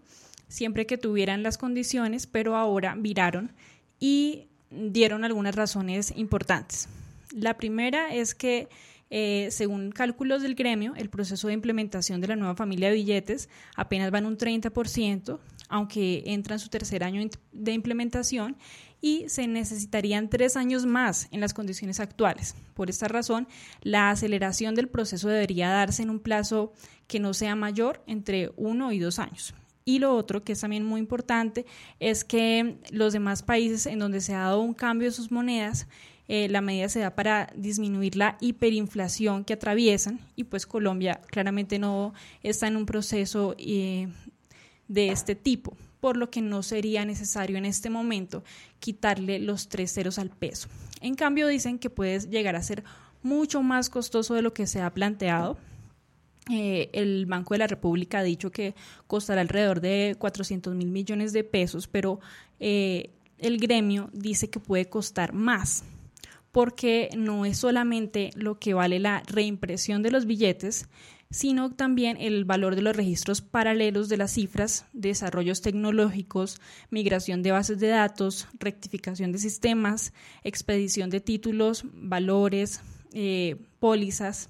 siempre 0.48 0.86
que 0.86 0.98
tuvieran 0.98 1.42
las 1.42 1.58
condiciones, 1.58 2.26
pero 2.26 2.56
ahora 2.56 2.96
viraron 2.98 3.52
y 4.00 4.48
dieron 4.70 5.24
algunas 5.24 5.54
razones 5.54 6.12
importantes. 6.16 6.88
La 7.32 7.56
primera 7.56 8.14
es 8.14 8.34
que 8.34 8.68
eh, 9.10 9.48
según 9.50 9.90
cálculos 9.90 10.42
del 10.42 10.54
gremio, 10.54 10.94
el 10.96 11.08
proceso 11.08 11.48
de 11.48 11.54
implementación 11.54 12.20
de 12.20 12.28
la 12.28 12.36
nueva 12.36 12.56
familia 12.56 12.88
de 12.88 12.94
billetes 12.94 13.48
apenas 13.74 14.12
va 14.12 14.18
en 14.18 14.26
un 14.26 14.36
30%, 14.36 15.38
aunque 15.68 16.22
entra 16.26 16.54
en 16.54 16.58
su 16.58 16.68
tercer 16.68 17.04
año 17.04 17.26
de 17.52 17.72
implementación 17.72 18.56
y 19.00 19.28
se 19.28 19.46
necesitarían 19.46 20.28
tres 20.28 20.56
años 20.56 20.86
más 20.86 21.28
en 21.30 21.40
las 21.40 21.54
condiciones 21.54 22.00
actuales. 22.00 22.54
Por 22.74 22.90
esta 22.90 23.08
razón, 23.08 23.48
la 23.82 24.10
aceleración 24.10 24.74
del 24.74 24.88
proceso 24.88 25.28
debería 25.28 25.68
darse 25.68 26.02
en 26.02 26.10
un 26.10 26.20
plazo 26.20 26.72
que 27.06 27.20
no 27.20 27.34
sea 27.34 27.54
mayor 27.54 28.02
entre 28.06 28.52
uno 28.56 28.92
y 28.92 28.98
dos 28.98 29.18
años. 29.18 29.54
Y 29.84 30.00
lo 30.00 30.14
otro, 30.14 30.44
que 30.44 30.52
es 30.52 30.60
también 30.60 30.84
muy 30.84 31.00
importante, 31.00 31.64
es 31.98 32.24
que 32.24 32.78
los 32.90 33.12
demás 33.12 33.42
países 33.42 33.86
en 33.86 33.98
donde 33.98 34.20
se 34.20 34.34
ha 34.34 34.40
dado 34.40 34.60
un 34.60 34.74
cambio 34.74 35.08
de 35.08 35.14
sus 35.14 35.30
monedas 35.30 35.86
eh, 36.28 36.46
la 36.50 36.60
medida 36.60 36.90
se 36.90 37.00
da 37.00 37.14
para 37.14 37.50
disminuir 37.56 38.14
la 38.14 38.36
hiperinflación 38.40 39.44
que 39.44 39.54
atraviesan 39.54 40.20
y 40.36 40.44
pues 40.44 40.66
Colombia 40.66 41.22
claramente 41.28 41.78
no 41.78 42.12
está 42.42 42.68
en 42.68 42.76
un 42.76 42.84
proceso 42.84 43.54
eh, 43.56 44.08
de 44.88 45.08
este 45.08 45.34
tipo, 45.34 45.74
por 46.00 46.16
lo 46.16 46.30
que 46.30 46.40
no 46.40 46.62
sería 46.62 47.04
necesario 47.04 47.56
en 47.56 47.64
este 47.64 47.90
momento 47.90 48.44
quitarle 48.80 49.38
los 49.38 49.68
tres 49.68 49.92
ceros 49.92 50.18
al 50.18 50.30
peso. 50.30 50.68
En 51.00 51.14
cambio 51.14 51.46
dicen 51.46 51.78
que 51.78 51.90
puede 51.90 52.20
llegar 52.20 52.56
a 52.56 52.62
ser 52.62 52.84
mucho 53.22 53.62
más 53.62 53.90
costoso 53.90 54.34
de 54.34 54.42
lo 54.42 54.54
que 54.54 54.66
se 54.66 54.80
ha 54.80 54.92
planteado. 54.92 55.56
Eh, 56.50 56.88
el 56.92 57.26
Banco 57.26 57.54
de 57.54 57.58
la 57.58 57.66
República 57.66 58.20
ha 58.20 58.22
dicho 58.22 58.50
que 58.50 58.74
costará 59.06 59.40
alrededor 59.40 59.80
de 59.80 60.16
400 60.18 60.74
mil 60.74 60.88
millones 60.90 61.32
de 61.32 61.44
pesos, 61.44 61.88
pero 61.88 62.20
el 62.58 63.58
gremio 63.58 64.10
dice 64.12 64.50
que 64.50 64.58
puede 64.58 64.88
costar 64.88 65.32
más 65.32 65.84
porque 66.52 67.10
no 67.16 67.44
es 67.44 67.58
solamente 67.58 68.30
lo 68.34 68.58
que 68.58 68.74
vale 68.74 68.98
la 68.98 69.22
reimpresión 69.26 70.02
de 70.02 70.10
los 70.10 70.26
billetes, 70.26 70.88
sino 71.30 71.70
también 71.70 72.16
el 72.18 72.44
valor 72.44 72.74
de 72.74 72.82
los 72.82 72.96
registros 72.96 73.42
paralelos 73.42 74.08
de 74.08 74.16
las 74.16 74.32
cifras, 74.32 74.86
desarrollos 74.92 75.60
tecnológicos, 75.60 76.60
migración 76.90 77.42
de 77.42 77.52
bases 77.52 77.78
de 77.80 77.88
datos, 77.88 78.48
rectificación 78.58 79.32
de 79.32 79.38
sistemas, 79.38 80.12
expedición 80.42 81.10
de 81.10 81.20
títulos, 81.20 81.84
valores, 81.92 82.80
eh, 83.12 83.56
pólizas. 83.78 84.48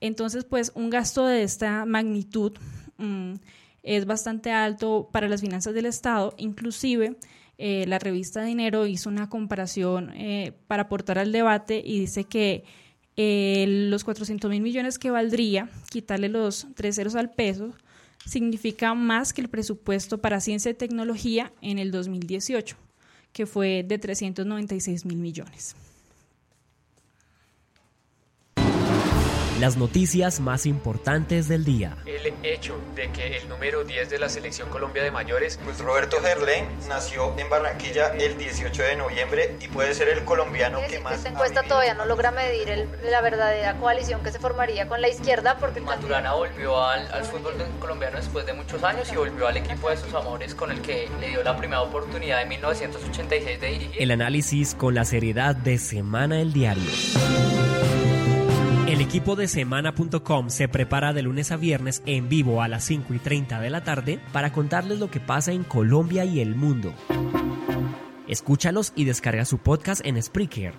Entonces, 0.00 0.44
pues 0.44 0.72
un 0.74 0.88
gasto 0.88 1.26
de 1.26 1.42
esta 1.42 1.84
magnitud 1.84 2.52
mm, 2.96 3.34
es 3.82 4.06
bastante 4.06 4.50
alto 4.50 5.10
para 5.12 5.28
las 5.28 5.42
finanzas 5.42 5.74
del 5.74 5.86
Estado, 5.86 6.34
inclusive 6.38 7.16
eh, 7.58 7.84
la 7.86 7.98
revista 7.98 8.42
Dinero 8.42 8.86
hizo 8.86 9.08
una 9.08 9.28
comparación 9.28 10.10
eh, 10.14 10.52
para 10.66 10.84
aportar 10.84 11.18
al 11.18 11.32
debate 11.32 11.82
y 11.84 12.00
dice 12.00 12.24
que 12.24 12.64
eh, 13.16 13.66
los 13.68 14.02
400 14.02 14.50
mil 14.50 14.60
millones 14.60 14.98
que 14.98 15.10
valdría 15.10 15.68
quitarle 15.90 16.28
los 16.28 16.66
tres 16.74 16.96
ceros 16.96 17.14
al 17.14 17.30
peso 17.30 17.72
significa 18.26 18.94
más 18.94 19.32
que 19.32 19.40
el 19.40 19.48
presupuesto 19.48 20.18
para 20.18 20.40
ciencia 20.40 20.70
y 20.70 20.74
tecnología 20.74 21.52
en 21.60 21.78
el 21.78 21.92
2018, 21.92 22.76
que 23.32 23.46
fue 23.46 23.84
de 23.86 23.98
396 23.98 25.04
mil 25.04 25.18
millones. 25.18 25.76
Las 29.64 29.78
noticias 29.78 30.40
más 30.40 30.66
importantes 30.66 31.48
del 31.48 31.64
día. 31.64 31.96
El 32.04 32.34
hecho 32.42 32.78
de 32.94 33.10
que 33.12 33.38
el 33.38 33.48
número 33.48 33.82
10 33.82 34.10
de 34.10 34.18
la 34.18 34.28
selección 34.28 34.68
Colombia 34.68 35.02
de 35.02 35.10
mayores, 35.10 35.58
pues 35.64 35.78
Roberto 35.78 36.18
Gerlain 36.20 36.66
nació 36.86 37.34
en 37.38 37.48
Barranquilla 37.48 38.08
el 38.08 38.36
18 38.36 38.82
de 38.82 38.96
noviembre 38.96 39.56
y 39.62 39.68
puede 39.68 39.94
ser 39.94 40.10
el 40.10 40.22
colombiano 40.26 40.80
que 40.86 41.00
más. 41.00 41.14
Esta 41.14 41.30
encuesta 41.30 41.62
todavía 41.62 41.94
no 41.94 42.04
logra 42.04 42.30
medir 42.30 42.86
la 43.04 43.22
verdadera 43.22 43.78
coalición 43.78 44.22
que 44.22 44.32
se 44.32 44.38
formaría 44.38 44.86
con 44.86 45.00
la 45.00 45.08
izquierda 45.08 45.56
porque 45.56 45.80
Maturana 45.80 46.34
volvió 46.34 46.84
al, 46.84 47.10
al 47.10 47.24
fútbol 47.24 47.54
colombiano 47.80 48.18
después 48.18 48.44
de 48.44 48.52
muchos 48.52 48.84
años 48.84 49.10
y 49.10 49.16
volvió 49.16 49.48
al 49.48 49.56
equipo 49.56 49.88
de 49.88 49.96
sus 49.96 50.12
amores 50.12 50.54
con 50.54 50.72
el 50.72 50.82
que 50.82 51.08
le 51.22 51.30
dio 51.30 51.42
la 51.42 51.56
primera 51.56 51.80
oportunidad 51.80 52.42
en 52.42 52.50
1986 52.50 53.60
de 53.62 53.66
dirigir. 53.66 54.02
El 54.02 54.10
análisis 54.10 54.74
con 54.74 54.94
la 54.94 55.06
seriedad 55.06 55.56
de 55.56 55.78
Semana 55.78 56.38
el 56.42 56.52
Diario. 56.52 56.90
Equipo 59.04 59.36
de 59.36 59.48
semana.com 59.48 60.48
se 60.48 60.66
prepara 60.66 61.12
de 61.12 61.20
lunes 61.20 61.52
a 61.52 61.58
viernes 61.58 62.02
en 62.06 62.30
vivo 62.30 62.62
a 62.62 62.68
las 62.68 62.84
5 62.84 63.12
y 63.12 63.18
30 63.18 63.60
de 63.60 63.68
la 63.68 63.84
tarde 63.84 64.18
para 64.32 64.50
contarles 64.50 64.98
lo 64.98 65.10
que 65.10 65.20
pasa 65.20 65.52
en 65.52 65.62
Colombia 65.62 66.24
y 66.24 66.40
el 66.40 66.56
mundo. 66.56 66.94
Escúchalos 68.26 68.94
y 68.96 69.04
descarga 69.04 69.44
su 69.44 69.58
podcast 69.58 70.00
en 70.06 70.20
Spreaker. 70.20 70.74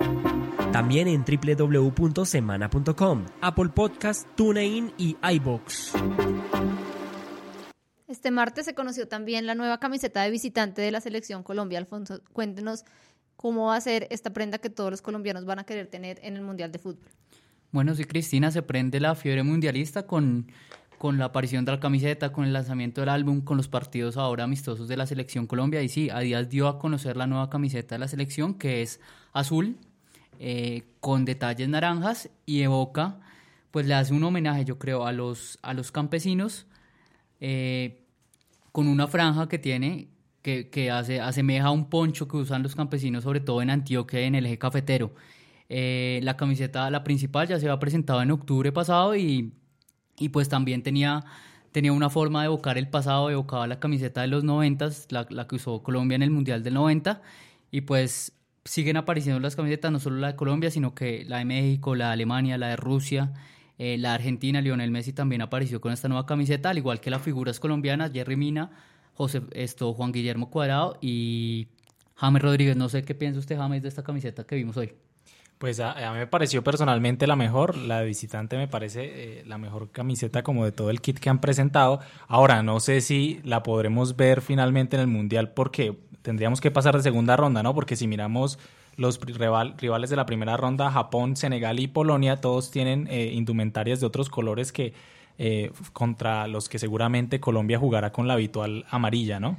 También 0.73 1.07
en 1.07 1.23
www.semana.com, 1.23 3.25
Apple 3.41 3.69
Podcast, 3.69 4.27
TuneIn 4.35 4.91
y 4.97 5.15
iBox. 5.21 5.93
Este 8.07 8.31
martes 8.31 8.65
se 8.65 8.73
conoció 8.73 9.07
también 9.07 9.45
la 9.45 9.53
nueva 9.53 9.79
camiseta 9.79 10.23
de 10.23 10.31
visitante 10.31 10.81
de 10.81 10.89
la 10.89 10.99
selección 10.99 11.43
Colombia. 11.43 11.77
Alfonso, 11.77 12.21
cuéntenos 12.33 12.85
cómo 13.35 13.67
va 13.67 13.75
a 13.75 13.81
ser 13.81 14.07
esta 14.09 14.33
prenda 14.33 14.57
que 14.57 14.71
todos 14.71 14.89
los 14.89 15.03
colombianos 15.03 15.45
van 15.45 15.59
a 15.59 15.63
querer 15.63 15.85
tener 15.87 16.19
en 16.23 16.35
el 16.35 16.41
Mundial 16.41 16.71
de 16.71 16.79
Fútbol. 16.79 17.11
Bueno, 17.75 17.93
sí, 17.93 18.05
Cristina, 18.05 18.51
se 18.51 18.61
prende 18.61 19.01
la 19.01 19.15
fiebre 19.15 19.43
mundialista 19.43 20.07
con 20.07 20.47
con 20.97 21.17
la 21.17 21.25
aparición 21.25 21.65
de 21.65 21.73
la 21.73 21.79
camiseta, 21.81 22.31
con 22.31 22.45
el 22.45 22.53
lanzamiento 22.53 23.01
del 23.01 23.09
álbum, 23.09 23.41
con 23.41 23.57
los 23.57 23.67
partidos 23.67 24.15
ahora 24.15 24.45
amistosos 24.45 24.87
de 24.87 24.95
la 24.95 25.05
selección 25.05 25.45
Colombia. 25.45 25.81
Y 25.81 25.89
sí, 25.89 26.09
a 26.09 26.19
días 26.19 26.47
dio 26.47 26.69
a 26.69 26.79
conocer 26.79 27.17
la 27.17 27.27
nueva 27.27 27.49
camiseta 27.49 27.95
de 27.95 27.99
la 27.99 28.07
selección, 28.07 28.53
que 28.53 28.81
es 28.81 29.01
azul, 29.33 29.75
eh, 30.39 30.83
con 31.01 31.25
detalles 31.25 31.67
naranjas 31.67 32.29
y 32.45 32.61
evoca, 32.61 33.19
pues 33.71 33.85
le 33.85 33.93
hace 33.93 34.13
un 34.13 34.23
homenaje, 34.23 34.63
yo 34.63 34.79
creo, 34.79 35.05
a 35.05 35.11
los, 35.11 35.59
a 35.61 35.73
los 35.73 35.91
campesinos, 35.91 36.65
eh, 37.41 38.05
con 38.71 38.87
una 38.87 39.07
franja 39.07 39.49
que 39.49 39.59
tiene, 39.59 40.07
que, 40.41 40.69
que 40.69 40.91
hace, 40.91 41.19
asemeja 41.19 41.65
a 41.65 41.71
un 41.71 41.89
poncho 41.89 42.29
que 42.29 42.37
usan 42.37 42.63
los 42.63 42.73
campesinos, 42.73 43.25
sobre 43.25 43.41
todo 43.41 43.61
en 43.61 43.69
Antioquia 43.69 44.21
en 44.21 44.35
el 44.35 44.45
eje 44.45 44.57
cafetero. 44.57 45.13
Eh, 45.69 46.19
la 46.23 46.37
camiseta, 46.37 46.89
la 46.89 47.03
principal, 47.03 47.47
ya 47.47 47.59
se 47.59 47.65
había 47.65 47.79
presentado 47.79 48.21
en 48.21 48.31
octubre 48.31 48.71
pasado 48.71 49.15
y, 49.15 49.53
y 50.17 50.29
pues 50.29 50.47
también 50.49 50.83
tenía, 50.83 51.23
tenía 51.71 51.91
una 51.91 52.09
forma 52.09 52.41
de 52.41 52.47
evocar 52.47 52.77
el 52.77 52.87
pasado, 52.89 53.29
evocaba 53.29 53.67
la 53.67 53.79
camiseta 53.79 54.21
de 54.21 54.27
los 54.27 54.43
90, 54.43 54.89
la, 55.09 55.47
que 55.47 55.55
usó 55.55 55.81
Colombia 55.81 56.15
en 56.15 56.23
el 56.23 56.31
Mundial 56.31 56.63
del 56.63 56.75
90 56.75 57.21
y 57.71 57.81
pues 57.81 58.33
siguen 58.63 58.97
apareciendo 58.97 59.39
las 59.39 59.55
camisetas, 59.55 59.91
no 59.91 59.99
solo 59.99 60.17
la 60.17 60.27
de 60.27 60.35
Colombia, 60.35 60.71
sino 60.71 60.95
que 60.95 61.25
la 61.25 61.39
de 61.39 61.45
México, 61.45 61.95
la 61.95 62.07
de 62.07 62.13
Alemania, 62.13 62.57
la 62.57 62.69
de 62.69 62.75
Rusia, 62.75 63.33
eh, 63.77 63.97
la 63.97 64.09
de 64.09 64.15
Argentina, 64.15 64.61
Lionel 64.61 64.91
Messi 64.91 65.13
también 65.13 65.41
apareció 65.41 65.81
con 65.81 65.91
esta 65.91 66.07
nueva 66.07 66.25
camiseta, 66.25 66.69
al 66.69 66.77
igual 66.77 66.99
que 66.99 67.09
las 67.09 67.21
figuras 67.21 67.59
colombianas, 67.59 68.11
Jerry 68.13 68.35
Mina, 68.37 68.71
José, 69.13 69.41
esto, 69.51 69.93
Juan 69.93 70.11
Guillermo 70.11 70.49
Cuadrado 70.49 70.97
y 71.01 71.67
James 72.15 72.41
Rodríguez. 72.41 72.77
No 72.77 72.89
sé 72.89 73.03
qué 73.03 73.15
piensa 73.15 73.39
usted, 73.39 73.57
James, 73.57 73.81
de 73.81 73.89
esta 73.89 74.03
camiseta 74.03 74.45
que 74.45 74.55
vimos 74.55 74.77
hoy. 74.77 74.93
Pues 75.57 75.79
a, 75.79 75.93
mí 76.11 76.17
me 76.17 76.27
pareció 76.27 76.63
personalmente 76.63 77.27
la 77.27 77.37
mejor, 77.37 77.77
la 77.77 78.01
de 78.01 78.07
visitante 78.07 78.57
me 78.57 78.67
parece 78.67 79.39
eh, 79.39 79.43
la 79.45 79.57
mejor 79.57 79.89
camiseta 79.89 80.43
como 80.43 80.65
de 80.65 80.73
todo 80.73 80.89
el 80.89 80.99
kit 80.99 81.17
que 81.17 81.29
han 81.29 81.39
presentado. 81.39 82.01
Ahora, 82.27 82.61
no 82.61 82.81
sé 82.81 82.99
si 82.99 83.39
la 83.43 83.63
podremos 83.63 84.17
ver 84.17 84.41
finalmente 84.41 84.97
en 84.97 85.01
el 85.01 85.07
Mundial 85.07 85.53
porque 85.53 85.97
tendríamos 86.21 86.59
que 86.59 86.71
pasar 86.71 86.97
de 86.97 87.03
segunda 87.03 87.37
ronda, 87.37 87.63
¿no? 87.63 87.73
Porque 87.73 87.95
si 87.95 88.05
miramos 88.05 88.59
los 88.97 89.19
rival, 89.21 89.75
rivales 89.77 90.09
de 90.09 90.15
la 90.17 90.25
primera 90.25 90.57
ronda, 90.57 90.91
Japón, 90.91 91.37
Senegal 91.37 91.79
y 91.79 91.87
Polonia, 91.87 92.41
todos 92.41 92.69
tienen 92.69 93.07
eh, 93.09 93.31
indumentarias 93.33 94.01
de 94.01 94.07
otros 94.07 94.29
colores 94.29 94.71
que 94.71 94.93
eh, 95.37 95.71
contra 95.93 96.47
los 96.47 96.69
que 96.69 96.79
seguramente 96.79 97.39
Colombia 97.39 97.79
jugará 97.79 98.11
con 98.11 98.27
la 98.27 98.33
habitual 98.35 98.85
amarilla, 98.89 99.39
¿no? 99.39 99.57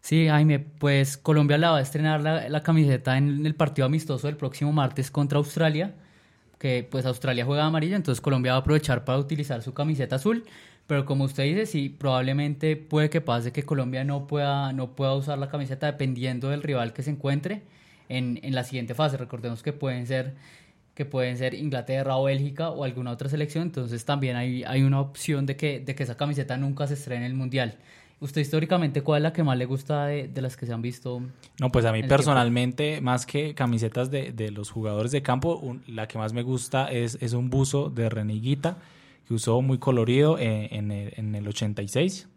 Sí, 0.00 0.26
Jaime, 0.28 0.60
pues 0.60 1.16
Colombia 1.16 1.58
la 1.58 1.70
va 1.72 1.78
a 1.78 1.80
estrenar 1.82 2.22
la, 2.22 2.62
camiseta 2.62 3.18
en 3.18 3.44
el 3.44 3.54
partido 3.54 3.86
amistoso 3.86 4.26
del 4.26 4.36
próximo 4.36 4.72
martes 4.72 5.10
contra 5.10 5.38
Australia, 5.38 5.94
que 6.58 6.86
pues 6.90 7.04
Australia 7.06 7.44
juega 7.44 7.64
amarilla, 7.64 7.96
entonces 7.96 8.20
Colombia 8.20 8.52
va 8.52 8.58
a 8.58 8.60
aprovechar 8.62 9.04
para 9.04 9.18
utilizar 9.18 9.62
su 9.62 9.74
camiseta 9.74 10.16
azul, 10.16 10.44
pero 10.86 11.04
como 11.04 11.24
usted 11.24 11.44
dice, 11.44 11.66
sí, 11.66 11.88
probablemente 11.90 12.76
puede 12.76 13.10
que 13.10 13.20
pase 13.20 13.52
que 13.52 13.64
Colombia 13.64 14.04
no 14.04 14.26
pueda, 14.26 14.72
no 14.72 14.96
pueda 14.96 15.14
usar 15.14 15.38
la 15.38 15.48
camiseta 15.50 15.86
dependiendo 15.86 16.48
del 16.48 16.62
rival 16.62 16.92
que 16.94 17.02
se 17.02 17.10
encuentre 17.10 17.62
en, 18.08 18.40
en 18.42 18.54
la 18.54 18.64
siguiente 18.64 18.94
fase. 18.94 19.16
Recordemos 19.18 19.62
que 19.62 19.72
pueden 19.72 20.06
ser 20.06 20.34
que 20.98 21.04
pueden 21.04 21.36
ser 21.38 21.54
Inglaterra 21.54 22.16
o 22.16 22.24
Bélgica 22.24 22.70
o 22.70 22.82
alguna 22.82 23.12
otra 23.12 23.28
selección, 23.28 23.62
entonces 23.62 24.04
también 24.04 24.34
hay, 24.34 24.64
hay 24.64 24.82
una 24.82 25.00
opción 25.00 25.46
de 25.46 25.56
que, 25.56 25.78
de 25.78 25.94
que 25.94 26.02
esa 26.02 26.16
camiseta 26.16 26.56
nunca 26.56 26.88
se 26.88 26.94
estrene 26.94 27.24
en 27.24 27.30
el 27.30 27.36
Mundial. 27.38 27.78
¿Usted 28.20 28.40
históricamente 28.40 29.02
cuál 29.02 29.20
es 29.20 29.22
la 29.22 29.32
que 29.32 29.44
más 29.44 29.56
le 29.56 29.64
gusta 29.64 30.06
de, 30.06 30.28
de 30.28 30.42
las 30.42 30.56
que 30.56 30.66
se 30.66 30.72
han 30.72 30.82
visto? 30.82 31.22
No, 31.60 31.70
pues 31.70 31.84
a 31.84 31.92
mí 31.92 32.02
personalmente, 32.02 32.84
tiempo? 32.84 33.04
más 33.04 33.26
que 33.26 33.54
camisetas 33.54 34.10
de, 34.10 34.32
de, 34.32 34.50
los 34.50 34.70
jugadores 34.70 35.12
de 35.12 35.22
campo, 35.22 35.56
un, 35.56 35.82
la 35.86 36.08
que 36.08 36.18
más 36.18 36.32
me 36.32 36.42
gusta 36.42 36.90
es, 36.90 37.16
es 37.20 37.32
un 37.32 37.48
buzo 37.48 37.90
de 37.90 38.08
Reniguita 38.08 38.78
que 39.26 39.34
usó 39.34 39.62
muy 39.62 39.78
colorido 39.78 40.38
en, 40.38 40.68
en, 40.74 40.90
el, 40.90 41.12
en 41.16 41.34
el 41.34 41.46
86 41.46 42.28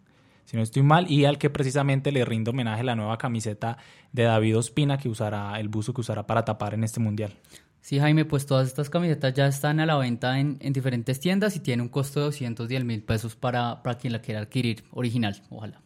si 0.52 0.58
no 0.58 0.64
estoy 0.64 0.84
mal, 0.84 1.10
y 1.10 1.24
al 1.24 1.38
que 1.38 1.50
precisamente 1.50 2.12
le 2.12 2.26
rindo 2.26 2.52
homenaje 2.52 2.84
la 2.84 2.94
nueva 2.94 3.18
camiseta 3.18 3.78
de 4.12 4.24
David 4.24 4.58
Ospina 4.58 4.98
que 4.98 5.08
usará 5.08 5.58
el 5.62 5.70
buzo 5.70 5.94
que 5.94 6.02
usará 6.02 6.28
para 6.28 6.44
tapar 6.44 6.74
en 6.74 6.84
este 6.84 7.00
mundial. 7.00 7.34
Sí, 7.82 8.00
Jaime, 8.00 8.26
pues 8.26 8.46
todas 8.46 8.68
estas 8.68 8.90
camisetas 8.90 9.34
ya 9.34 9.48
están 9.48 9.80
a 9.80 9.86
la 9.86 9.98
venta 9.98 10.40
en, 10.40 10.58
en 10.62 10.72
diferentes 10.72 11.20
tiendas 11.20 11.56
y 11.56 11.60
tiene 11.60 11.82
un 11.82 11.90
costo 11.90 12.20
de 12.20 12.26
210 12.28 12.86
mil 12.86 13.04
pesos 13.04 13.36
para, 13.36 13.82
para 13.82 13.98
quien 13.98 14.14
la 14.14 14.22
quiera 14.22 14.42
adquirir 14.42 14.84
original, 14.92 15.42
ojalá. 15.50 15.82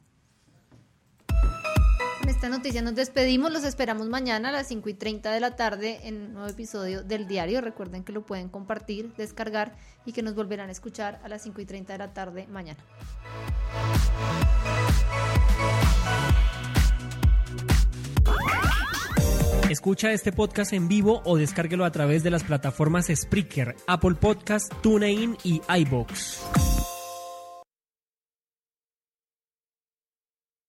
Con 2.25 2.29
esta 2.29 2.49
noticia 2.49 2.81
nos 2.81 2.95
despedimos, 2.95 3.51
los 3.53 3.63
esperamos 3.63 4.09
mañana 4.09 4.49
a 4.49 4.51
las 4.51 4.67
5 4.67 4.89
y 4.89 4.93
30 4.95 5.31
de 5.31 5.39
la 5.39 5.55
tarde 5.55 5.99
en 6.07 6.15
un 6.15 6.33
nuevo 6.33 6.49
episodio 6.49 7.03
del 7.03 7.27
diario. 7.27 7.61
Recuerden 7.61 8.03
que 8.03 8.11
lo 8.11 8.25
pueden 8.25 8.49
compartir, 8.49 9.13
descargar 9.15 9.75
y 10.05 10.11
que 10.11 10.23
nos 10.23 10.33
volverán 10.33 10.69
a 10.69 10.71
escuchar 10.71 11.21
a 11.23 11.29
las 11.29 11.43
5 11.43 11.61
y 11.61 11.65
30 11.65 11.93
de 11.93 11.99
la 11.99 12.13
tarde 12.13 12.47
mañana. 12.47 12.79
Escucha 19.75 20.13
este 20.13 20.31
podcast 20.31 20.71
en 20.71 20.87
vivo 20.87 21.21
o 21.25 21.35
descárguelo 21.35 21.83
a 21.83 21.91
través 21.91 22.23
de 22.23 22.31
las 22.31 22.45
plataformas 22.45 23.07
Spreaker, 23.13 23.75
Apple 23.87 24.15
Podcast, 24.15 24.71
TuneIn 24.81 25.35
y 25.43 25.61
iBox. 25.67 26.74